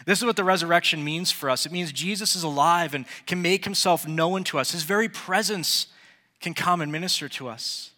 This 0.05 0.19
is 0.19 0.27
what 0.27 0.37
the 0.37 0.45
resurrection 0.45 1.03
means 1.03 1.31
for 1.31 1.49
us. 1.49 1.65
It 1.65 1.73
means 1.73 1.93
Jesus 1.93 2.37
is 2.37 2.43
alive 2.43 2.93
and 2.93 3.07
can 3.27 3.41
make 3.41 3.65
himself 3.65 4.07
known 4.07 4.45
to 4.45 4.59
us. 4.59 4.73
His 4.73 4.83
very 4.83 5.09
presence 5.09 5.87
can 6.41 6.53
come 6.53 6.83
and 6.83 6.93
minister 6.93 7.27
to 7.31 7.49
us. 7.49 7.93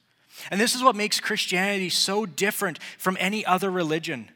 And 0.49 0.61
this 0.61 0.77
is 0.77 0.85
what 0.85 0.95
makes 0.95 1.19
Christianity 1.19 1.89
so 1.89 2.27
different 2.27 2.79
from 2.97 3.17
any 3.19 3.45
other 3.45 3.71
religion. 3.71 4.31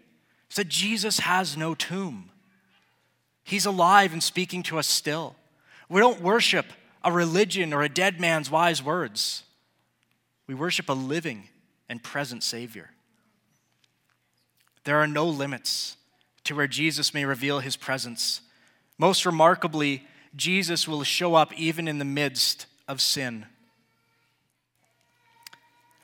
It's 0.49 0.57
that 0.57 0.68
Jesus 0.68 1.20
has 1.20 1.57
no 1.57 1.77
tomb. 1.77 2.31
He's 3.44 3.66
alive 3.66 4.12
and 4.12 4.23
speaking 4.23 4.64
to 4.64 4.81
us 4.81 4.88
still. 4.88 5.37
We 5.88 6.01
don't 6.01 6.20
worship 6.20 6.66
a 7.05 7.12
religion 7.12 7.73
or 7.73 7.83
a 7.83 7.88
dead 7.88 8.18
man's 8.18 8.51
wise 8.51 8.83
words. 8.83 9.44
We 10.49 10.55
worship 10.55 10.88
a 10.88 10.94
living 10.94 11.49
and 11.90 12.03
present 12.03 12.42
Savior. 12.42 12.88
There 14.85 14.96
are 14.96 15.07
no 15.07 15.26
limits 15.26 15.96
to 16.44 16.55
where 16.55 16.66
Jesus 16.68 17.12
may 17.12 17.26
reveal 17.26 17.59
his 17.59 17.76
presence. 17.76 18.40
Most 18.96 19.26
remarkably, 19.26 20.07
Jesus 20.35 20.88
will 20.88 21.03
show 21.03 21.35
up 21.35 21.53
even 21.59 21.88
in 21.88 21.98
the 21.98 22.05
midst 22.05 22.64
of 22.88 23.00
sin. 23.00 23.44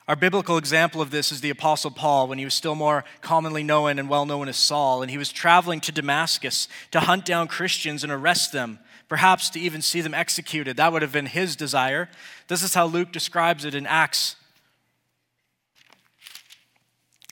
Our 0.07 0.15
biblical 0.15 0.57
example 0.57 1.01
of 1.01 1.11
this 1.11 1.31
is 1.31 1.41
the 1.41 1.49
Apostle 1.49 1.91
Paul 1.91 2.27
when 2.27 2.37
he 2.37 2.45
was 2.45 2.53
still 2.53 2.75
more 2.75 3.03
commonly 3.21 3.63
known 3.63 3.99
and 3.99 4.09
well 4.09 4.25
known 4.25 4.47
as 4.47 4.55
Saul, 4.55 5.01
and 5.01 5.11
he 5.11 5.17
was 5.17 5.31
traveling 5.31 5.81
to 5.81 5.91
Damascus 5.91 6.69
to 6.91 7.01
hunt 7.01 7.25
down 7.25 7.49
Christians 7.49 8.03
and 8.03 8.11
arrest 8.11 8.53
them, 8.53 8.79
perhaps 9.09 9.49
to 9.49 9.59
even 9.59 9.81
see 9.81 9.99
them 9.99 10.13
executed. 10.13 10.77
That 10.77 10.93
would 10.93 11.01
have 11.01 11.11
been 11.11 11.25
his 11.25 11.57
desire. 11.57 12.09
This 12.47 12.63
is 12.63 12.73
how 12.73 12.85
Luke 12.85 13.11
describes 13.11 13.65
it 13.65 13.75
in 13.75 13.85
Acts. 13.85 14.36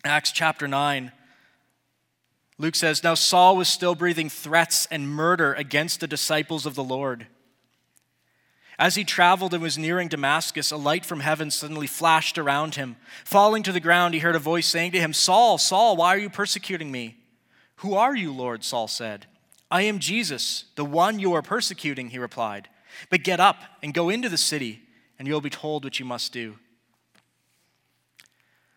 Acts 0.06 0.32
chapter 0.32 0.68
9. 0.68 1.12
Luke 2.58 2.76
says, 2.76 3.04
Now 3.04 3.16
Saul 3.16 3.58
was 3.58 3.68
still 3.68 3.96
breathing 3.96 4.30
threats 4.30 4.88
and 4.92 5.10
murder 5.10 5.54
against 5.54 6.00
the 6.00 6.08
disciples 6.08 6.66
of 6.66 6.76
the 6.76 6.84
Lord. 6.84 7.28
As 8.78 8.96
he 8.96 9.04
traveled 9.04 9.54
and 9.54 9.64
was 9.64 9.78
nearing 9.78 10.10
Damascus, 10.10 10.72
a 10.72 10.78
light 10.78 11.06
from 11.06 11.22
heaven 11.22 11.50
suddenly 11.50 11.88
flashed 11.88 12.38
around 12.38 12.76
him. 12.76 12.98
Falling 13.24 13.64
to 13.64 13.72
the 13.72 13.80
ground, 13.80 14.14
he 14.14 14.20
heard 14.20 14.36
a 14.36 14.40
voice 14.40 14.68
saying 14.68 14.92
to 14.92 15.00
him, 15.00 15.14
Saul, 15.14 15.58
Saul, 15.58 15.96
why 15.96 16.10
are 16.10 16.20
you 16.20 16.30
persecuting 16.30 16.92
me? 16.92 17.18
Who 17.78 17.96
are 17.96 18.16
you, 18.16 18.34
Lord? 18.34 18.64
Saul 18.64 18.88
said. 18.88 19.28
I 19.72 19.84
am 19.84 20.00
Jesus, 20.00 20.66
the 20.76 20.86
one 20.86 21.20
you 21.20 21.34
are 21.34 21.42
persecuting, 21.42 22.10
he 22.10 22.20
replied. 22.20 22.70
But 23.10 23.24
get 23.24 23.40
up 23.40 23.58
and 23.82 23.94
go 23.94 24.10
into 24.10 24.30
the 24.30 24.38
city, 24.38 24.82
and 25.18 25.28
you'll 25.28 25.42
be 25.42 25.50
told 25.50 25.84
what 25.84 26.00
you 26.00 26.06
must 26.06 26.32
do. 26.32 26.56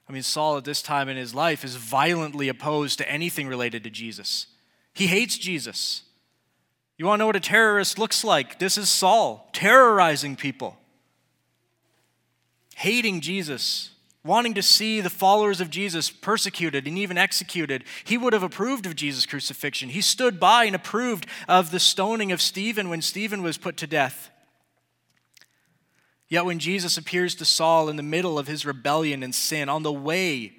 I 0.08 0.12
mean, 0.12 0.22
Saul 0.22 0.56
at 0.56 0.64
this 0.64 0.80
time 0.80 1.08
in 1.08 1.16
his 1.16 1.34
life 1.34 1.64
is 1.64 1.76
violently 1.76 2.48
opposed 2.48 2.98
to 2.98 3.10
anything 3.10 3.46
related 3.46 3.84
to 3.84 3.90
Jesus. 3.90 4.46
He 4.94 5.06
hates 5.06 5.36
Jesus. 5.36 6.02
You 6.96 7.06
want 7.06 7.18
to 7.18 7.22
know 7.22 7.26
what 7.26 7.36
a 7.36 7.40
terrorist 7.40 7.98
looks 7.98 8.24
like? 8.24 8.58
This 8.58 8.78
is 8.78 8.88
Saul, 8.88 9.48
terrorizing 9.52 10.34
people, 10.34 10.78
hating 12.74 13.20
Jesus, 13.20 13.90
wanting 14.24 14.54
to 14.54 14.62
see 14.62 15.00
the 15.00 15.10
followers 15.10 15.60
of 15.60 15.70
Jesus 15.70 16.10
persecuted 16.10 16.86
and 16.86 16.98
even 16.98 17.18
executed. 17.18 17.84
He 18.02 18.16
would 18.16 18.32
have 18.32 18.42
approved 18.42 18.86
of 18.86 18.96
Jesus' 18.96 19.26
crucifixion. 19.26 19.90
He 19.90 20.00
stood 20.00 20.40
by 20.40 20.64
and 20.64 20.74
approved 20.74 21.26
of 21.46 21.70
the 21.70 21.80
stoning 21.80 22.32
of 22.32 22.42
Stephen 22.42 22.88
when 22.88 23.02
Stephen 23.02 23.42
was 23.42 23.58
put 23.58 23.76
to 23.76 23.86
death. 23.86 24.30
Yet 26.28 26.44
when 26.44 26.58
Jesus 26.58 26.98
appears 26.98 27.34
to 27.36 27.44
Saul 27.44 27.88
in 27.88 27.96
the 27.96 28.02
middle 28.02 28.38
of 28.38 28.46
his 28.46 28.66
rebellion 28.66 29.22
and 29.22 29.34
sin, 29.34 29.68
on 29.68 29.82
the 29.82 29.92
way 29.92 30.54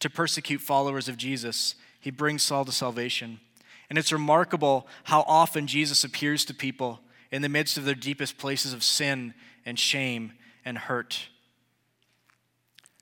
to 0.00 0.10
persecute 0.10 0.60
followers 0.60 1.08
of 1.08 1.16
Jesus, 1.16 1.74
he 2.00 2.10
brings 2.10 2.42
Saul 2.42 2.64
to 2.66 2.72
salvation. 2.72 3.40
And 3.88 3.98
it's 3.98 4.12
remarkable 4.12 4.86
how 5.04 5.22
often 5.26 5.66
Jesus 5.66 6.04
appears 6.04 6.44
to 6.44 6.54
people 6.54 7.00
in 7.30 7.42
the 7.42 7.48
midst 7.48 7.78
of 7.78 7.84
their 7.84 7.94
deepest 7.94 8.36
places 8.36 8.72
of 8.72 8.82
sin 8.82 9.32
and 9.64 9.78
shame 9.78 10.32
and 10.64 10.76
hurt. 10.76 11.28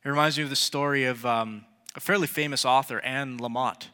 It 0.04 0.08
reminds 0.08 0.36
me 0.36 0.44
of 0.44 0.50
the 0.50 0.56
story 0.56 1.04
of 1.04 1.24
um, 1.26 1.64
a 1.96 2.00
fairly 2.00 2.26
famous 2.26 2.64
author, 2.64 3.00
Anne 3.00 3.38
Lamott, 3.38 3.88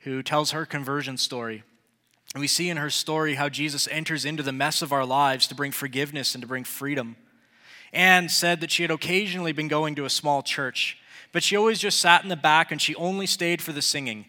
who 0.00 0.22
tells 0.22 0.52
her 0.52 0.64
conversion 0.64 1.16
story. 1.16 1.64
And 2.34 2.40
we 2.40 2.46
see 2.46 2.70
in 2.70 2.76
her 2.76 2.90
story 2.90 3.34
how 3.34 3.48
Jesus 3.48 3.88
enters 3.90 4.24
into 4.24 4.44
the 4.44 4.52
mess 4.52 4.82
of 4.82 4.92
our 4.92 5.04
lives 5.04 5.48
to 5.48 5.54
bring 5.54 5.72
forgiveness 5.72 6.34
and 6.34 6.42
to 6.42 6.48
bring 6.48 6.64
freedom. 6.64 7.16
Anne 7.92 8.28
said 8.28 8.60
that 8.60 8.70
she 8.70 8.82
had 8.82 8.90
occasionally 8.90 9.52
been 9.52 9.68
going 9.68 9.94
to 9.96 10.04
a 10.04 10.10
small 10.10 10.42
church, 10.42 10.98
but 11.32 11.42
she 11.42 11.56
always 11.56 11.78
just 11.78 11.98
sat 11.98 12.22
in 12.22 12.28
the 12.28 12.36
back 12.36 12.70
and 12.70 12.80
she 12.80 12.94
only 12.94 13.26
stayed 13.26 13.60
for 13.60 13.72
the 13.72 13.82
singing. 13.82 14.26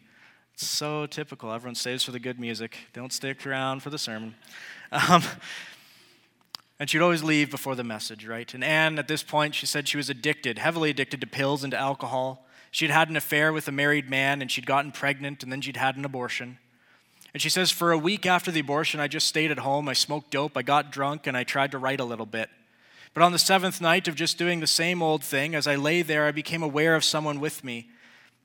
It's 0.54 0.68
so 0.68 1.06
typical. 1.06 1.52
Everyone 1.52 1.76
stays 1.76 2.04
for 2.04 2.12
the 2.12 2.20
good 2.20 2.40
music, 2.40 2.78
don't 2.94 3.14
stick 3.14 3.46
around 3.46 3.82
for 3.82 3.90
the 3.90 4.00
sermon. 4.00 4.36
Um, 4.94 5.24
and 6.82 6.90
she'd 6.90 7.02
always 7.02 7.24
leave 7.24 7.50
before 7.50 7.76
the 7.76 7.84
message, 7.84 8.28
right? 8.28 8.54
And 8.54 8.62
Anne, 8.62 9.00
at 9.00 9.08
this 9.08 9.24
point, 9.24 9.56
she 9.56 9.66
said 9.66 9.88
she 9.88 9.96
was 9.96 10.10
addicted, 10.10 10.58
heavily 10.58 10.90
addicted 10.90 11.22
to 11.22 11.28
pills 11.28 11.64
and 11.64 11.72
to 11.72 11.78
alcohol. 11.78 12.46
She'd 12.72 12.90
had 12.90 13.08
an 13.08 13.16
affair 13.16 13.54
with 13.54 13.68
a 13.68 13.72
married 13.72 14.10
man 14.10 14.42
and 14.42 14.52
she'd 14.52 14.66
gotten 14.66 14.92
pregnant 14.92 15.44
and 15.44 15.52
then 15.52 15.62
she'd 15.62 15.78
had 15.78 15.96
an 15.96 16.04
abortion. 16.04 16.58
And 17.34 17.42
she 17.42 17.50
says, 17.50 17.72
For 17.72 17.92
a 17.92 17.98
week 17.98 18.26
after 18.26 18.50
the 18.52 18.62
abortion, 18.62 19.00
I 19.00 19.08
just 19.08 19.28
stayed 19.28 19.52
at 19.52 19.60
home. 19.60 19.88
I 19.88 19.94
smoked 19.94 20.32
dope, 20.32 20.58
I 20.58 20.64
got 20.64 20.92
drunk, 20.92 21.28
and 21.28 21.38
I 21.38 21.44
tried 21.44 21.72
to 21.72 21.78
write 21.78 22.00
a 22.00 22.04
little 22.04 22.26
bit. 22.26 22.50
But 23.14 23.24
on 23.24 23.32
the 23.32 23.40
seventh 23.40 23.82
night 23.82 24.08
of 24.08 24.16
just 24.16 24.38
doing 24.38 24.60
the 24.60 24.68
same 24.68 25.02
old 25.02 25.24
thing, 25.24 25.54
as 25.54 25.68
I 25.68 25.76
lay 25.76 26.02
there, 26.02 26.26
I 26.26 26.32
became 26.32 26.64
aware 26.64 26.96
of 26.96 27.04
someone 27.04 27.40
with 27.40 27.64
me, 27.64 27.90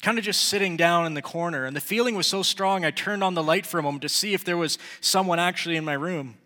kind 0.02 0.18
of 0.18 0.24
just 0.24 0.46
sitting 0.46 0.76
down 0.76 1.06
in 1.06 1.14
the 1.14 1.22
corner. 1.22 1.64
And 1.64 1.76
the 1.76 1.80
feeling 1.80 2.16
was 2.16 2.26
so 2.26 2.42
strong, 2.42 2.84
I 2.84 2.90
turned 2.90 3.22
on 3.22 3.34
the 3.34 3.42
light 3.42 3.64
for 3.64 3.78
a 3.78 3.82
moment 3.82 4.02
to 4.02 4.08
see 4.08 4.34
if 4.34 4.44
there 4.44 4.56
was 4.56 4.78
someone 5.00 5.38
actually 5.38 5.76
in 5.76 5.84
my 5.84 5.92
room. 5.92 6.36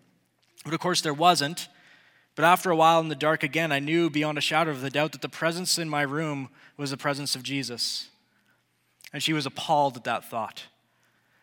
But 0.65 0.75
of 0.75 0.81
course, 0.81 1.01
there 1.01 1.15
wasn't. 1.15 1.69
But 2.35 2.45
after 2.45 2.71
a 2.71 2.77
while 2.77 3.01
in 3.01 3.09
the 3.09 3.15
dark 3.15 3.43
again, 3.43 3.73
I 3.73 3.79
knew 3.79 4.11
beyond 4.11 4.39
a 4.39 4.43
shadow 4.43 4.71
of 4.71 4.85
a 4.85 4.91
doubt 4.91 5.13
that 5.13 5.23
the 5.23 5.29
presence 5.29 5.79
in 5.79 5.89
my 5.89 6.03
room 6.03 6.51
was 6.77 6.91
the 6.91 6.97
presence 6.97 7.35
of 7.35 7.43
Jesus. 7.43 8.09
And 9.13 9.23
she 9.23 9.33
was 9.33 9.47
appalled 9.47 9.97
at 9.97 10.05
that 10.05 10.29
thought. 10.29 10.65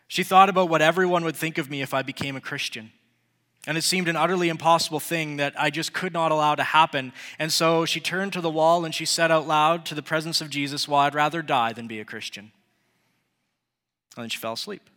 She 0.06 0.22
thought 0.22 0.48
about 0.48 0.70
what 0.70 0.80
everyone 0.80 1.24
would 1.24 1.36
think 1.36 1.58
of 1.58 1.68
me 1.68 1.82
if 1.82 1.92
I 1.92 2.02
became 2.02 2.36
a 2.36 2.40
Christian. 2.40 2.92
And 3.68 3.76
it 3.76 3.84
seemed 3.84 4.08
an 4.08 4.16
utterly 4.16 4.48
impossible 4.48 4.98
thing 4.98 5.36
that 5.36 5.52
I 5.60 5.68
just 5.68 5.92
could 5.92 6.14
not 6.14 6.32
allow 6.32 6.54
to 6.54 6.64
happen. 6.64 7.12
And 7.38 7.52
so 7.52 7.84
she 7.84 8.00
turned 8.00 8.32
to 8.32 8.40
the 8.40 8.48
wall 8.48 8.86
and 8.86 8.94
she 8.94 9.04
said 9.04 9.30
out 9.30 9.46
loud 9.46 9.84
to 9.84 9.94
the 9.94 10.02
presence 10.02 10.40
of 10.40 10.48
Jesus, 10.48 10.88
Well, 10.88 11.00
I'd 11.00 11.14
rather 11.14 11.42
die 11.42 11.74
than 11.74 11.86
be 11.86 12.00
a 12.00 12.04
Christian. 12.06 12.50
And 14.16 14.22
then 14.22 14.30
she 14.30 14.38
fell 14.38 14.54
asleep. 14.54 14.88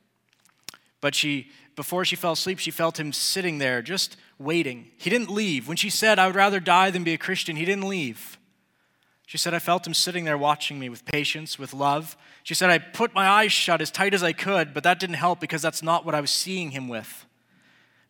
But 1.02 1.16
she, 1.16 1.50
before 1.76 2.06
she 2.06 2.16
fell 2.16 2.32
asleep, 2.32 2.60
she 2.60 2.72
felt 2.72 2.98
him 2.98 3.12
sitting 3.12 3.58
there 3.58 3.82
just 3.82 4.16
waiting. 4.40 4.92
He 4.98 5.10
didn't 5.10 5.30
leave. 5.30 5.68
When 5.68 5.76
she 5.76 5.90
said, 5.90 6.18
I 6.18 6.28
would 6.28 6.36
rather 6.38 6.62
die 6.62 6.92
than 6.92 7.04
be 7.04 7.14
a 7.14 7.18
Christian, 7.18 7.58
he 7.58 7.66
didn't 7.66 7.90
leave. 7.90 8.38
She 9.26 9.38
said, 9.38 9.54
I 9.54 9.60
felt 9.60 9.86
him 9.86 9.94
sitting 9.94 10.24
there 10.24 10.38
watching 10.38 10.80
me 10.80 10.88
with 10.88 11.04
patience, 11.04 11.60
with 11.60 11.74
love. 11.74 12.16
She 12.44 12.54
said, 12.54 12.70
I 12.70 12.78
put 12.78 13.14
my 13.14 13.28
eyes 13.28 13.52
shut 13.52 13.82
as 13.82 13.92
tight 13.92 14.14
as 14.14 14.24
I 14.24 14.32
could, 14.32 14.74
but 14.74 14.84
that 14.84 14.98
didn't 14.98 15.18
help 15.18 15.42
because 15.42 15.62
that's 15.62 15.84
not 15.84 16.06
what 16.06 16.16
I 16.16 16.22
was 16.22 16.32
seeing 16.32 16.72
him 16.72 16.88
with. 16.88 17.26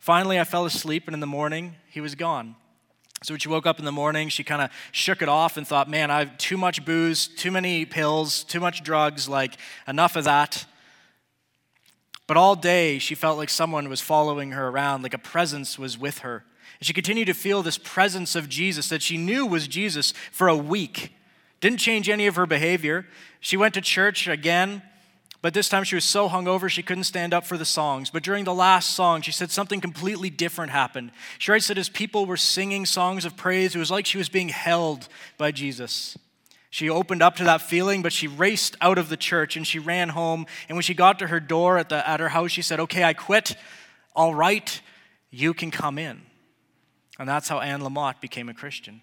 Finally, 0.02 0.40
I 0.40 0.42
fell 0.42 0.66
asleep, 0.66 1.04
and 1.06 1.14
in 1.14 1.20
the 1.20 1.28
morning, 1.28 1.76
he 1.88 2.00
was 2.00 2.16
gone. 2.16 2.56
So 3.22 3.34
when 3.34 3.38
she 3.38 3.48
woke 3.48 3.66
up 3.66 3.78
in 3.78 3.84
the 3.84 3.92
morning, 3.92 4.30
she 4.30 4.42
kind 4.42 4.60
of 4.60 4.70
shook 4.90 5.22
it 5.22 5.28
off 5.28 5.56
and 5.56 5.64
thought, 5.64 5.88
man, 5.88 6.10
I've 6.10 6.36
too 6.38 6.56
much 6.56 6.84
booze, 6.84 7.28
too 7.28 7.52
many 7.52 7.84
pills, 7.84 8.42
too 8.42 8.58
much 8.58 8.82
drugs, 8.82 9.28
like 9.28 9.56
enough 9.86 10.16
of 10.16 10.24
that. 10.24 10.66
But 12.26 12.36
all 12.36 12.56
day, 12.56 12.98
she 12.98 13.14
felt 13.14 13.38
like 13.38 13.48
someone 13.48 13.88
was 13.88 14.00
following 14.00 14.50
her 14.50 14.66
around, 14.66 15.04
like 15.04 15.14
a 15.14 15.18
presence 15.18 15.78
was 15.78 15.96
with 15.96 16.18
her. 16.18 16.44
And 16.80 16.86
she 16.88 16.92
continued 16.92 17.26
to 17.26 17.32
feel 17.32 17.62
this 17.62 17.78
presence 17.78 18.34
of 18.34 18.48
Jesus 18.48 18.88
that 18.88 19.02
she 19.02 19.16
knew 19.16 19.46
was 19.46 19.68
Jesus 19.68 20.14
for 20.32 20.48
a 20.48 20.56
week. 20.56 21.14
Didn't 21.60 21.78
change 21.78 22.08
any 22.08 22.26
of 22.26 22.34
her 22.34 22.46
behavior. 22.46 23.06
She 23.38 23.56
went 23.56 23.72
to 23.74 23.80
church 23.80 24.26
again, 24.26 24.82
but 25.42 25.54
this 25.54 25.68
time 25.68 25.82
she 25.82 25.96
was 25.96 26.04
so 26.04 26.28
hungover 26.28 26.68
she 26.68 26.84
couldn't 26.84 27.04
stand 27.04 27.34
up 27.34 27.44
for 27.44 27.58
the 27.58 27.64
songs. 27.64 28.10
But 28.10 28.22
during 28.22 28.44
the 28.44 28.54
last 28.54 28.92
song, 28.92 29.22
she 29.22 29.32
said 29.32 29.50
something 29.50 29.80
completely 29.80 30.30
different 30.30 30.70
happened. 30.70 31.10
She 31.38 31.50
writes 31.50 31.66
that 31.66 31.78
as 31.78 31.88
people 31.88 32.26
were 32.26 32.36
singing 32.36 32.86
songs 32.86 33.24
of 33.24 33.36
praise, 33.36 33.74
it 33.74 33.78
was 33.80 33.90
like 33.90 34.06
she 34.06 34.18
was 34.18 34.28
being 34.28 34.50
held 34.50 35.08
by 35.38 35.50
Jesus. 35.50 36.16
She 36.70 36.88
opened 36.88 37.22
up 37.22 37.36
to 37.36 37.44
that 37.44 37.60
feeling, 37.60 38.02
but 38.02 38.12
she 38.12 38.28
raced 38.28 38.76
out 38.80 38.98
of 38.98 39.08
the 39.08 39.16
church 39.16 39.56
and 39.56 39.66
she 39.66 39.80
ran 39.80 40.10
home. 40.10 40.46
And 40.68 40.76
when 40.76 40.82
she 40.82 40.94
got 40.94 41.18
to 41.18 41.26
her 41.26 41.40
door 41.40 41.76
at, 41.76 41.88
the, 41.88 42.08
at 42.08 42.20
her 42.20 42.30
house, 42.30 42.52
she 42.52 42.62
said, 42.62 42.78
Okay, 42.78 43.02
I 43.02 43.12
quit. 43.12 43.56
All 44.14 44.34
right, 44.34 44.80
you 45.30 45.54
can 45.54 45.72
come 45.72 45.98
in. 45.98 46.22
And 47.18 47.28
that's 47.28 47.48
how 47.48 47.58
Anne 47.58 47.80
Lamott 47.80 48.20
became 48.20 48.48
a 48.48 48.54
Christian. 48.54 49.00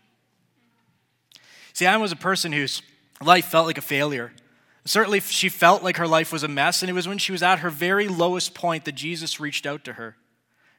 See, 1.73 1.85
Anne 1.85 2.01
was 2.01 2.11
a 2.11 2.17
person 2.17 2.53
whose 2.53 2.81
life 3.21 3.45
felt 3.45 3.67
like 3.67 3.77
a 3.77 3.81
failure. 3.81 4.31
Certainly, 4.89 5.19
she 5.19 5.49
felt 5.49 5.83
like 5.83 5.97
her 5.97 6.07
life 6.07 6.33
was 6.33 6.41
a 6.41 6.47
mess, 6.47 6.81
and 6.81 6.89
it 6.89 6.93
was 6.93 7.07
when 7.07 7.19
she 7.19 7.31
was 7.31 7.43
at 7.43 7.59
her 7.59 7.69
very 7.69 8.07
lowest 8.07 8.55
point 8.55 8.85
that 8.85 8.95
Jesus 8.95 9.39
reached 9.39 9.67
out 9.67 9.85
to 9.85 9.93
her. 9.93 10.17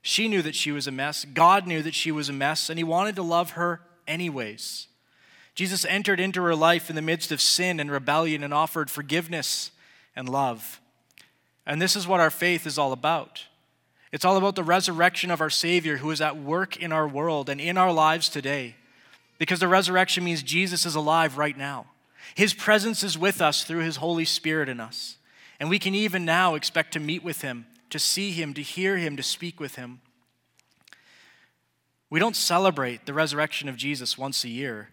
She 0.03 0.27
knew 0.27 0.43
that 0.43 0.57
she 0.57 0.73
was 0.73 0.89
a 0.89 0.91
mess. 0.91 1.25
God 1.25 1.65
knew 1.65 1.81
that 1.81 1.95
she 1.95 2.11
was 2.11 2.29
a 2.29 2.33
mess, 2.33 2.69
and 2.69 2.77
He 2.77 2.83
wanted 2.83 3.15
to 3.15 3.23
love 3.23 3.53
her 3.53 3.83
anyways. 4.09 4.89
Jesus 5.55 5.85
entered 5.85 6.19
into 6.19 6.43
her 6.43 6.57
life 6.57 6.91
in 6.91 6.97
the 6.97 7.03
midst 7.03 7.31
of 7.31 7.41
sin 7.41 7.79
and 7.79 7.89
rebellion 7.89 8.43
and 8.43 8.53
offered 8.53 8.91
forgiveness 8.91 9.71
and 10.17 10.29
love. 10.29 10.81
And 11.65 11.81
this 11.81 11.95
is 11.95 12.09
what 12.09 12.19
our 12.19 12.31
faith 12.31 12.67
is 12.67 12.79
all 12.79 12.91
about. 12.91 13.45
It's 14.11 14.25
all 14.25 14.37
about 14.37 14.57
the 14.57 14.65
resurrection 14.65 15.31
of 15.31 15.41
our 15.41 15.51
Savior 15.51 15.99
who 15.99 16.11
is 16.11 16.21
at 16.21 16.37
work 16.37 16.77
in 16.77 16.91
our 16.91 17.07
world 17.07 17.49
and 17.49 17.61
in 17.61 17.79
our 17.79 17.93
lives 17.93 18.29
today. 18.29 18.75
Because 19.39 19.61
the 19.61 19.69
resurrection 19.69 20.25
means 20.25 20.43
Jesus 20.43 20.85
is 20.85 20.97
alive 20.97 21.39
right 21.39 21.57
now. 21.57 21.87
His 22.35 22.55
presence 22.55 23.03
is 23.03 23.19
with 23.19 23.41
us 23.41 23.65
through 23.65 23.85
His 23.85 23.97
Holy 23.97 24.25
Spirit 24.25 24.69
in 24.69 24.81
us. 24.81 25.17
And 25.59 25.69
we 25.69 25.79
can 25.79 25.95
even 25.95 26.25
now 26.25 26.55
expect 26.55 26.93
to 26.93 27.01
meet 27.01 27.23
with 27.23 27.43
Him, 27.43 27.67
to 27.91 27.99
see 27.99 28.31
Him, 28.31 28.55
to 28.55 28.63
hear 28.63 28.97
Him, 28.97 29.17
to 29.17 29.23
speak 29.23 29.61
with 29.61 29.75
Him. 29.75 30.01
We 32.09 32.19
don't 32.19 32.37
celebrate 32.37 33.07
the 33.07 33.15
resurrection 33.15 33.69
of 33.69 33.77
Jesus 33.77 34.19
once 34.19 34.43
a 34.45 34.49
year. 34.49 34.89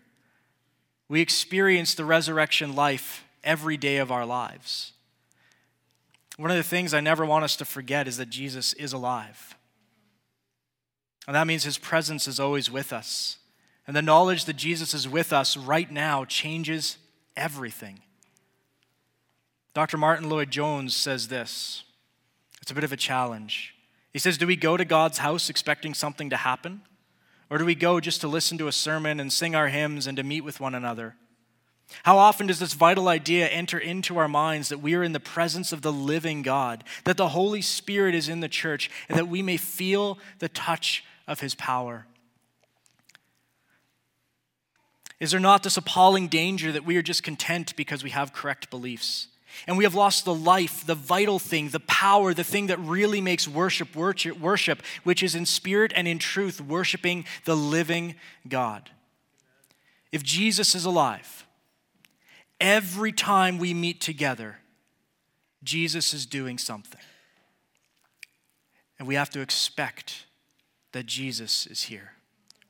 We 1.10 1.22
experience 1.22 1.96
the 1.96 2.06
resurrection 2.06 2.76
life 2.76 3.26
every 3.44 3.78
day 3.78 3.98
of 3.98 4.12
our 4.12 4.26
lives. 4.26 4.94
One 6.38 6.52
of 6.52 6.58
the 6.58 6.64
things 6.64 6.94
I 6.94 7.00
never 7.00 7.26
want 7.26 7.46
us 7.46 7.56
to 7.58 7.66
forget 7.66 8.08
is 8.08 8.18
that 8.18 8.30
Jesus 8.30 8.74
is 8.74 8.94
alive. 8.94 9.56
And 11.26 11.36
that 11.36 11.48
means 11.48 11.64
his 11.64 11.78
presence 11.78 12.28
is 12.28 12.40
always 12.40 12.70
with 12.70 12.94
us. 12.94 13.38
And 13.88 13.96
the 13.96 14.02
knowledge 14.02 14.46
that 14.46 14.56
Jesus 14.56 14.94
is 14.94 15.08
with 15.08 15.34
us 15.34 15.58
right 15.58 15.92
now 15.92 16.26
changes 16.26 16.98
everything. 17.38 18.00
Dr. 19.74 19.96
Martyn 19.98 20.28
Lloyd-Jones 20.28 20.94
says 20.96 21.30
this 21.30 21.84
it's 22.62 22.72
a 22.72 22.76
bit 22.76 22.84
of 22.84 22.92
a 22.92 22.98
challenge. 22.98 23.76
He 24.12 24.20
says, 24.20 24.38
Do 24.38 24.48
we 24.48 24.58
go 24.58 24.76
to 24.76 24.84
God's 24.84 25.20
house 25.20 25.50
expecting 25.50 25.94
something 25.94 26.30
to 26.32 26.36
happen? 26.36 26.82
Or 27.50 27.58
do 27.58 27.64
we 27.64 27.76
go 27.76 28.02
just 28.02 28.20
to 28.22 28.28
listen 28.28 28.58
to 28.58 28.68
a 28.68 28.74
sermon 28.74 29.22
and 29.22 29.32
sing 29.32 29.56
our 29.56 29.70
hymns 29.70 30.06
and 30.06 30.18
to 30.18 30.24
meet 30.24 30.42
with 30.42 30.60
one 30.60 30.76
another? 30.76 31.16
How 32.04 32.18
often 32.18 32.48
does 32.48 32.60
this 32.60 32.74
vital 32.74 33.08
idea 33.08 33.48
enter 33.48 33.78
into 33.78 34.18
our 34.18 34.28
minds 34.28 34.68
that 34.68 34.82
we 34.82 34.96
are 34.96 35.04
in 35.04 35.14
the 35.14 35.20
presence 35.22 35.72
of 35.72 35.82
the 35.82 35.94
living 35.94 36.42
God, 36.42 36.84
that 37.06 37.16
the 37.16 37.30
Holy 37.30 37.62
Spirit 37.62 38.14
is 38.14 38.28
in 38.28 38.42
the 38.42 38.50
church, 38.50 38.92
and 39.08 39.18
that 39.18 39.30
we 39.30 39.42
may 39.42 39.56
feel 39.56 40.20
the 40.40 40.50
touch 40.50 41.06
of 41.26 41.40
his 41.40 41.56
power? 41.56 42.06
Is 45.20 45.32
there 45.32 45.40
not 45.40 45.64
this 45.64 45.78
appalling 45.78 46.28
danger 46.28 46.72
that 46.72 46.86
we 46.86 46.98
are 46.98 47.02
just 47.02 47.24
content 47.24 47.76
because 47.76 48.04
we 48.04 48.12
have 48.12 48.34
correct 48.34 48.70
beliefs? 48.70 49.28
And 49.66 49.78
we 49.78 49.86
have 49.86 49.96
lost 49.96 50.26
the 50.26 50.34
life, 50.34 50.86
the 50.86 50.94
vital 50.94 51.40
thing, 51.40 51.70
the 51.70 51.80
power, 51.80 52.34
the 52.34 52.44
thing 52.44 52.68
that 52.68 52.78
really 52.80 53.22
makes 53.22 53.48
worship 53.48 53.96
worship, 53.96 54.84
which 55.04 55.24
is 55.24 55.34
in 55.34 55.46
spirit 55.46 55.92
and 55.96 56.08
in 56.08 56.20
truth, 56.20 56.62
worshiping 56.62 57.26
the 57.46 57.56
living 57.56 58.16
God. 58.48 58.92
If 60.12 60.22
Jesus 60.22 60.76
is 60.76 60.86
alive, 60.86 61.46
every 62.62 63.12
time 63.12 63.58
we 63.58 63.74
meet 63.74 64.00
together, 64.00 64.58
Jesus 65.64 66.14
is 66.14 66.26
doing 66.26 66.58
something. 66.58 67.02
And 69.00 69.08
we 69.08 69.16
have 69.16 69.30
to 69.32 69.42
expect 69.42 70.26
that 70.92 71.06
Jesus 71.06 71.68
is 71.68 71.84
here. 71.84 72.14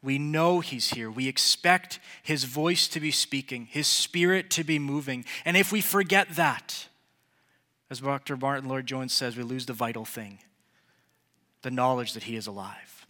We 0.04 0.18
know 0.18 0.60
He's 0.60 0.92
here. 0.92 1.10
We 1.10 1.28
expect 1.28 2.00
His 2.24 2.44
voice 2.44 2.88
to 2.90 3.00
be 3.00 3.12
speaking, 3.12 3.68
His 3.70 3.88
Spirit 3.88 4.50
to 4.52 4.64
be 4.64 4.80
moving. 4.80 5.26
And 5.46 5.58
if 5.58 5.72
we 5.72 5.82
forget 5.82 6.30
that, 6.36 6.88
as 7.90 8.02
Dr. 8.02 8.38
Martyn 8.38 8.70
Lloyd-Jones 8.70 9.14
says, 9.14 9.38
we 9.38 9.44
lose 9.44 9.66
the 9.66 9.74
vital 9.74 10.06
thing 10.06 10.40
the 11.64 11.72
knowledge 11.72 12.14
that 12.14 12.24
He 12.24 12.36
is 12.36 12.48
alive. 12.48 13.06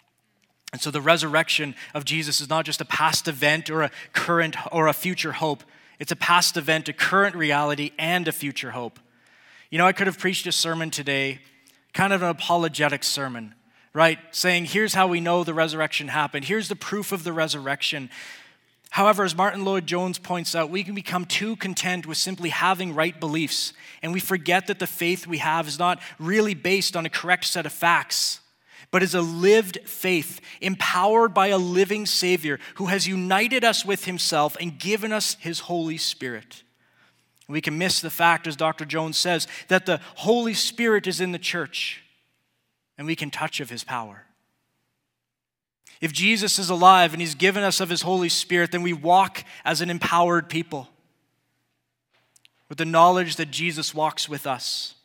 And 0.73 0.81
so 0.81 0.89
the 0.89 1.01
resurrection 1.01 1.75
of 1.93 2.05
Jesus 2.05 2.41
is 2.41 2.49
not 2.49 2.65
just 2.65 2.81
a 2.81 2.85
past 2.85 3.27
event 3.27 3.69
or 3.69 3.83
a 3.83 3.91
current 4.13 4.55
or 4.71 4.87
a 4.87 4.93
future 4.93 5.33
hope. 5.33 5.63
It's 5.99 6.11
a 6.11 6.15
past 6.15 6.57
event, 6.57 6.89
a 6.89 6.93
current 6.93 7.35
reality, 7.35 7.91
and 7.99 8.27
a 8.27 8.31
future 8.31 8.71
hope. 8.71 8.99
You 9.69 9.77
know, 9.77 9.85
I 9.85 9.91
could 9.91 10.07
have 10.07 10.17
preached 10.17 10.47
a 10.47 10.51
sermon 10.51 10.89
today, 10.89 11.39
kind 11.93 12.13
of 12.13 12.21
an 12.21 12.29
apologetic 12.29 13.03
sermon, 13.03 13.53
right? 13.97 14.19
Saying, 14.29 14.65
here's 14.65 14.93
how 14.93 15.07
we 15.07 15.19
know 15.19 15.43
the 15.43 15.55
resurrection 15.55 16.09
happened, 16.09 16.45
here's 16.45 16.69
the 16.69 16.75
proof 16.75 17.11
of 17.11 17.23
the 17.23 17.33
resurrection. 17.33 18.11
However, 18.91 19.23
as 19.23 19.35
Martyn 19.35 19.65
Lloyd-Jones 19.65 20.19
points 20.19 20.53
out, 20.53 20.69
we 20.69 20.83
can 20.83 20.93
become 20.93 21.25
too 21.25 21.55
content 21.55 22.05
with 22.05 22.19
simply 22.19 22.49
having 22.49 22.93
right 22.93 23.19
beliefs, 23.19 23.73
and 24.03 24.13
we 24.13 24.19
forget 24.19 24.67
that 24.67 24.77
the 24.77 24.85
faith 24.85 25.25
we 25.25 25.39
have 25.39 25.67
is 25.67 25.79
not 25.79 25.99
really 26.19 26.53
based 26.53 26.95
on 26.95 27.07
a 27.07 27.09
correct 27.09 27.45
set 27.45 27.65
of 27.65 27.73
facts, 27.73 28.39
but 28.91 29.01
is 29.01 29.15
a 29.15 29.21
lived 29.21 29.79
faith 29.85 30.41
empowered 30.61 31.33
by 31.33 31.47
a 31.47 31.57
living 31.57 32.05
Savior 32.05 32.59
who 32.75 32.85
has 32.85 33.07
united 33.07 33.63
us 33.63 33.83
with 33.83 34.05
Himself 34.05 34.55
and 34.59 34.77
given 34.77 35.11
us 35.11 35.37
His 35.39 35.61
Holy 35.61 35.97
Spirit. 35.97 36.61
We 37.47 37.61
can 37.61 37.79
miss 37.79 37.99
the 37.99 38.11
fact, 38.11 38.45
as 38.45 38.55
Dr. 38.55 38.85
Jones 38.85 39.17
says, 39.17 39.47
that 39.69 39.87
the 39.87 39.99
Holy 40.17 40.53
Spirit 40.53 41.07
is 41.07 41.19
in 41.19 41.31
the 41.31 41.39
church 41.39 42.03
and 42.97 43.05
we 43.07 43.15
can 43.15 43.29
touch 43.29 43.59
of 43.59 43.69
his 43.69 43.83
power. 43.83 44.23
If 45.99 46.13
Jesus 46.13 46.59
is 46.59 46.69
alive 46.69 47.13
and 47.13 47.21
he's 47.21 47.35
given 47.35 47.63
us 47.63 47.79
of 47.79 47.89
his 47.89 48.03
Holy 48.03 48.29
Spirit, 48.29 48.71
then 48.71 48.83
we 48.83 48.93
walk 48.93 49.43
as 49.65 49.81
an 49.81 49.89
empowered 49.89 50.49
people 50.49 50.89
with 52.69 52.77
the 52.77 52.85
knowledge 52.85 53.37
that 53.37 53.51
Jesus 53.51 53.93
walks 53.93 54.27
with 54.27 54.45
us. 54.45 54.95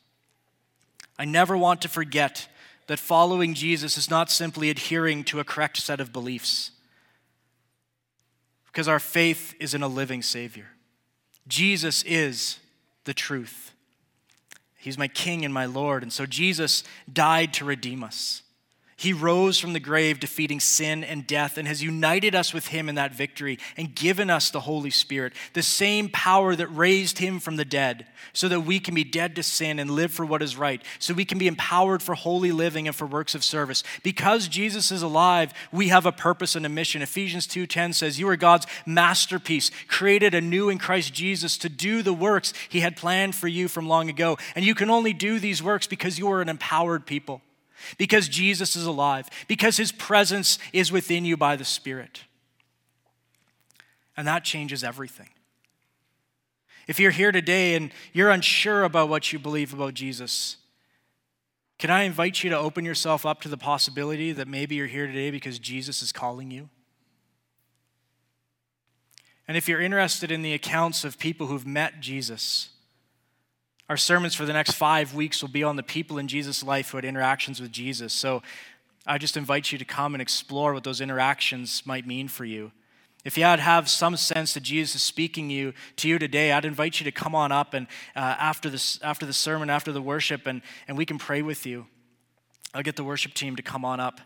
I 1.19 1.25
never 1.25 1.57
want 1.57 1.81
to 1.83 1.89
forget 1.89 2.49
that 2.89 2.99
following 2.99 3.55
Jesus 3.55 3.97
is 3.97 4.11
not 4.11 4.31
simply 4.31 4.69
adhering 4.69 5.25
to 5.25 5.41
a 5.41 5.45
correct 5.45 5.79
set 5.79 6.01
of 6.01 6.13
beliefs, 6.13 6.73
because 8.67 8.89
our 8.89 8.99
faith 8.99 9.55
is 9.61 9.75
in 9.75 9.83
a 9.83 9.89
living 9.89 10.23
Savior. 10.23 10.67
Jesus 11.47 12.03
is 12.05 12.59
the 13.05 13.15
truth. 13.15 13.72
He's 14.83 14.99
my 14.99 15.09
King 15.09 15.45
and 15.45 15.55
my 15.55 15.65
Lord. 15.65 16.03
And 16.03 16.13
so 16.13 16.27
Jesus 16.27 16.83
died 17.11 17.55
to 17.55 17.65
redeem 17.65 18.03
us. 18.03 18.43
He 19.03 19.13
rose 19.13 19.59
from 19.59 19.73
the 19.73 19.81
grave, 19.81 20.21
defeating 20.21 20.61
sin 20.61 21.03
and 21.03 21.27
death, 21.27 21.59
and 21.59 21.67
has 21.67 21.83
united 21.83 22.37
us 22.37 22.55
with 22.55 22.69
Him 22.69 22.89
in 22.89 22.95
that 22.95 23.13
victory 23.13 23.59
and 23.77 23.93
given 23.93 24.31
us 24.31 24.49
the 24.49 24.61
Holy 24.61 24.91
Spirit, 24.91 25.33
the 25.55 25.63
same 25.63 26.09
power 26.09 26.55
that 26.55 26.69
raised 26.69 27.19
Him 27.19 27.41
from 27.41 27.57
the 27.57 27.65
dead, 27.65 28.07
so 28.33 28.47
that 28.47 28.61
we 28.61 28.79
can 28.79 28.95
be 28.95 29.03
dead 29.03 29.35
to 29.35 29.43
sin 29.43 29.81
and 29.81 29.91
live 29.91 30.13
for 30.13 30.25
what 30.25 30.41
is 30.41 30.57
right, 30.57 30.81
so 31.01 31.15
we 31.15 31.25
can 31.25 31.39
be 31.39 31.49
empowered 31.49 32.01
for 32.01 32.15
holy 32.15 32.53
living 32.53 32.87
and 32.87 32.95
for 32.95 33.05
works 33.05 33.35
of 33.35 33.43
service. 33.43 33.83
Because 34.05 34.47
Jesus 34.47 34.93
is 34.93 35.03
alive, 35.03 35.53
we 35.73 35.89
have 35.89 36.07
a 36.07 36.13
purpose 36.13 36.55
and 36.55 36.65
a 36.65 36.69
mission. 36.69 37.03
Ephesians 37.03 37.49
2:10 37.49 37.95
says, 37.95 38.21
"You 38.21 38.29
are 38.29 38.37
God's 38.37 38.69
masterpiece, 38.87 39.73
created 39.89 40.33
anew 40.33 40.69
in 40.69 40.79
Christ 40.79 41.13
Jesus 41.13 41.59
to 41.59 41.69
do 41.69 42.03
the 42.03 42.15
works 42.15 42.53
He 42.69 42.83
had 42.83 42.97
planned 42.97 43.35
for 43.35 43.49
you 43.49 43.67
from 43.67 43.89
long 43.89 44.09
ago, 44.09 44.39
and 44.55 44.65
you 44.65 44.77
can 44.77 44.91
only 44.91 45.13
do 45.13 45.41
these 45.41 45.61
works 45.61 45.89
because 45.89 46.21
you 46.21 46.31
are 46.31 46.41
an 46.41 46.49
empowered 46.49 47.05
people." 47.05 47.43
Because 47.99 48.29
Jesus 48.29 48.77
is 48.77 48.87
alive, 48.87 49.29
because 49.49 49.77
his 49.77 49.93
presence 49.93 50.59
is 50.73 50.93
within 50.93 51.25
you 51.25 51.37
by 51.37 51.57
the 51.57 51.65
Spirit. 51.65 52.25
And 54.17 54.27
that 54.27 54.45
changes 54.45 54.85
everything. 54.85 55.31
If 56.87 56.99
you're 56.99 57.13
here 57.13 57.33
today 57.33 57.75
and 57.75 57.93
you're 58.13 58.31
unsure 58.31 58.85
about 58.85 59.09
what 59.09 59.33
you 59.33 59.39
believe 59.39 59.73
about 59.73 59.95
Jesus, 59.95 60.57
can 61.79 61.91
I 61.91 62.03
invite 62.03 62.43
you 62.43 62.51
to 62.51 62.59
open 62.59 62.85
yourself 62.85 63.25
up 63.25 63.41
to 63.43 63.49
the 63.49 63.57
possibility 63.57 64.33
that 64.33 64.49
maybe 64.49 64.75
you're 64.75 64.87
here 64.87 65.07
today 65.07 65.31
because 65.31 65.59
Jesus 65.59 66.03
is 66.03 66.13
calling 66.13 66.51
you? 66.51 66.69
And 69.49 69.57
if 69.57 69.69
you're 69.69 69.81
interested 69.81 70.31
in 70.31 70.43
the 70.43 70.55
accounts 70.55 71.05
of 71.05 71.19
people 71.19 71.47
who've 71.47 71.67
met 71.67 72.01
Jesus, 72.01 72.71
our 73.93 73.99
sermons 73.99 74.35
for 74.35 74.47
the 74.47 74.55
next 74.55 74.71
five 74.71 75.15
weeks 75.15 75.43
will 75.43 75.51
be 75.51 75.63
on 75.63 75.77
the 75.77 75.83
people 75.83 76.17
in 76.17 76.27
Jesus' 76.27 76.63
life 76.63 76.89
who 76.89 76.97
had 76.97 77.05
interactions 77.05 77.61
with 77.61 77.71
Jesus. 77.71 78.15
So 78.15 78.43
I 79.07 79.19
just 79.19 79.37
invite 79.37 79.71
you 79.71 79.77
to 79.77 79.85
come 79.85 80.15
and 80.15 80.23
explore 80.23 80.73
what 80.73 80.83
those 80.83 81.03
interactions 81.03 81.83
might 81.85 82.07
mean 82.07 82.27
for 82.29 82.47
you. 82.47 82.73
If 83.23 83.37
you 83.37 83.45
had 83.45 83.61
have 83.61 83.91
some 83.91 84.17
sense 84.17 84.55
that 84.55 84.63
Jesus 84.63 84.95
is 84.95 85.03
speaking 85.03 85.51
you 85.51 85.75
to 85.97 86.09
you 86.09 86.19
today, 86.19 86.53
I'd 86.53 86.65
invite 86.65 87.01
you 87.01 87.05
to 87.05 87.13
come 87.13 87.35
on 87.35 87.53
up 87.53 87.75
and 87.75 87.87
uh, 88.17 88.21
after 88.21 88.71
this 88.71 88.99
after 89.03 89.27
the 89.27 89.35
sermon, 89.35 89.69
after 89.69 89.93
the 89.93 90.01
worship, 90.01 90.47
and, 90.47 90.63
and 90.89 90.97
we 90.97 91.05
can 91.05 91.19
pray 91.19 91.43
with 91.43 91.67
you. 91.67 91.85
I'll 92.73 92.83
get 92.83 92.97
the 92.97 93.05
worship 93.05 93.35
team 93.35 93.57
to 93.57 93.63
come 93.63 93.85
on 93.85 94.01
up. 94.01 94.23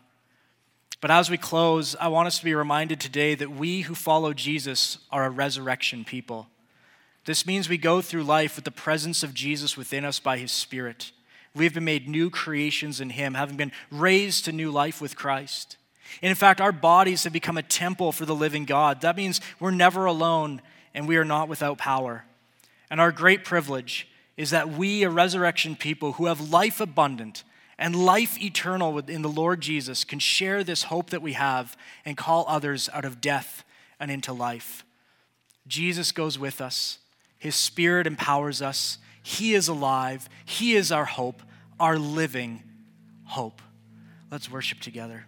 But 1.01 1.11
as 1.11 1.29
we 1.29 1.37
close, 1.37 1.93
I 1.99 2.07
want 2.07 2.27
us 2.27 2.39
to 2.39 2.45
be 2.45 2.55
reminded 2.55 3.01
today 3.01 3.35
that 3.35 3.51
we 3.51 3.81
who 3.81 3.95
follow 3.95 4.31
Jesus 4.31 4.99
are 5.11 5.25
a 5.25 5.29
resurrection 5.29 6.05
people. 6.05 6.47
This 7.27 7.45
means 7.45 7.67
we 7.67 7.77
go 7.77 8.01
through 8.01 8.23
life 8.23 8.55
with 8.55 8.63
the 8.63 8.71
presence 8.71 9.21
of 9.21 9.33
Jesus 9.33 9.75
within 9.75 10.05
us 10.05 10.17
by 10.17 10.37
his 10.37 10.49
Spirit. 10.49 11.11
We've 11.53 11.73
been 11.73 11.83
made 11.83 12.07
new 12.07 12.29
creations 12.29 13.01
in 13.01 13.09
him, 13.09 13.33
having 13.33 13.57
been 13.57 13.73
raised 13.91 14.45
to 14.45 14.53
new 14.53 14.71
life 14.71 15.01
with 15.01 15.17
Christ. 15.17 15.75
And 16.21 16.29
in 16.29 16.37
fact, 16.37 16.61
our 16.61 16.71
bodies 16.71 17.25
have 17.25 17.33
become 17.33 17.57
a 17.57 17.63
temple 17.63 18.13
for 18.13 18.25
the 18.25 18.33
living 18.33 18.63
God. 18.63 19.01
That 19.01 19.17
means 19.17 19.41
we're 19.59 19.71
never 19.71 20.05
alone 20.05 20.61
and 20.93 21.05
we 21.05 21.17
are 21.17 21.25
not 21.25 21.49
without 21.49 21.77
power. 21.77 22.23
And 22.89 23.01
our 23.01 23.11
great 23.11 23.43
privilege 23.43 24.07
is 24.37 24.51
that 24.51 24.69
we, 24.69 25.03
a 25.03 25.09
resurrection 25.09 25.75
people 25.75 26.13
who 26.13 26.27
have 26.27 26.49
life 26.49 26.79
abundant 26.79 27.43
and 27.77 27.93
life 27.93 28.41
eternal 28.41 28.99
in 28.99 29.21
the 29.21 29.27
Lord 29.27 29.59
Jesus, 29.59 30.05
can 30.05 30.19
share 30.19 30.63
this 30.63 30.83
hope 30.83 31.09
that 31.09 31.21
we 31.21 31.33
have 31.33 31.75
and 32.05 32.15
call 32.15 32.45
others 32.47 32.89
out 32.93 33.03
of 33.03 33.19
death 33.19 33.65
and 33.99 34.09
into 34.09 34.31
life. 34.31 34.85
Jesus 35.67 36.13
goes 36.13 36.39
with 36.39 36.61
us. 36.61 36.99
His 37.37 37.55
Spirit 37.55 38.07
empowers 38.07 38.61
us. 38.61 38.97
He 39.21 39.53
is 39.53 39.67
alive. 39.67 40.29
He 40.45 40.75
is 40.75 40.91
our 40.91 41.05
hope, 41.05 41.41
our 41.79 41.97
living 41.97 42.63
hope. 43.25 43.61
Let's 44.31 44.49
worship 44.49 44.79
together. 44.79 45.25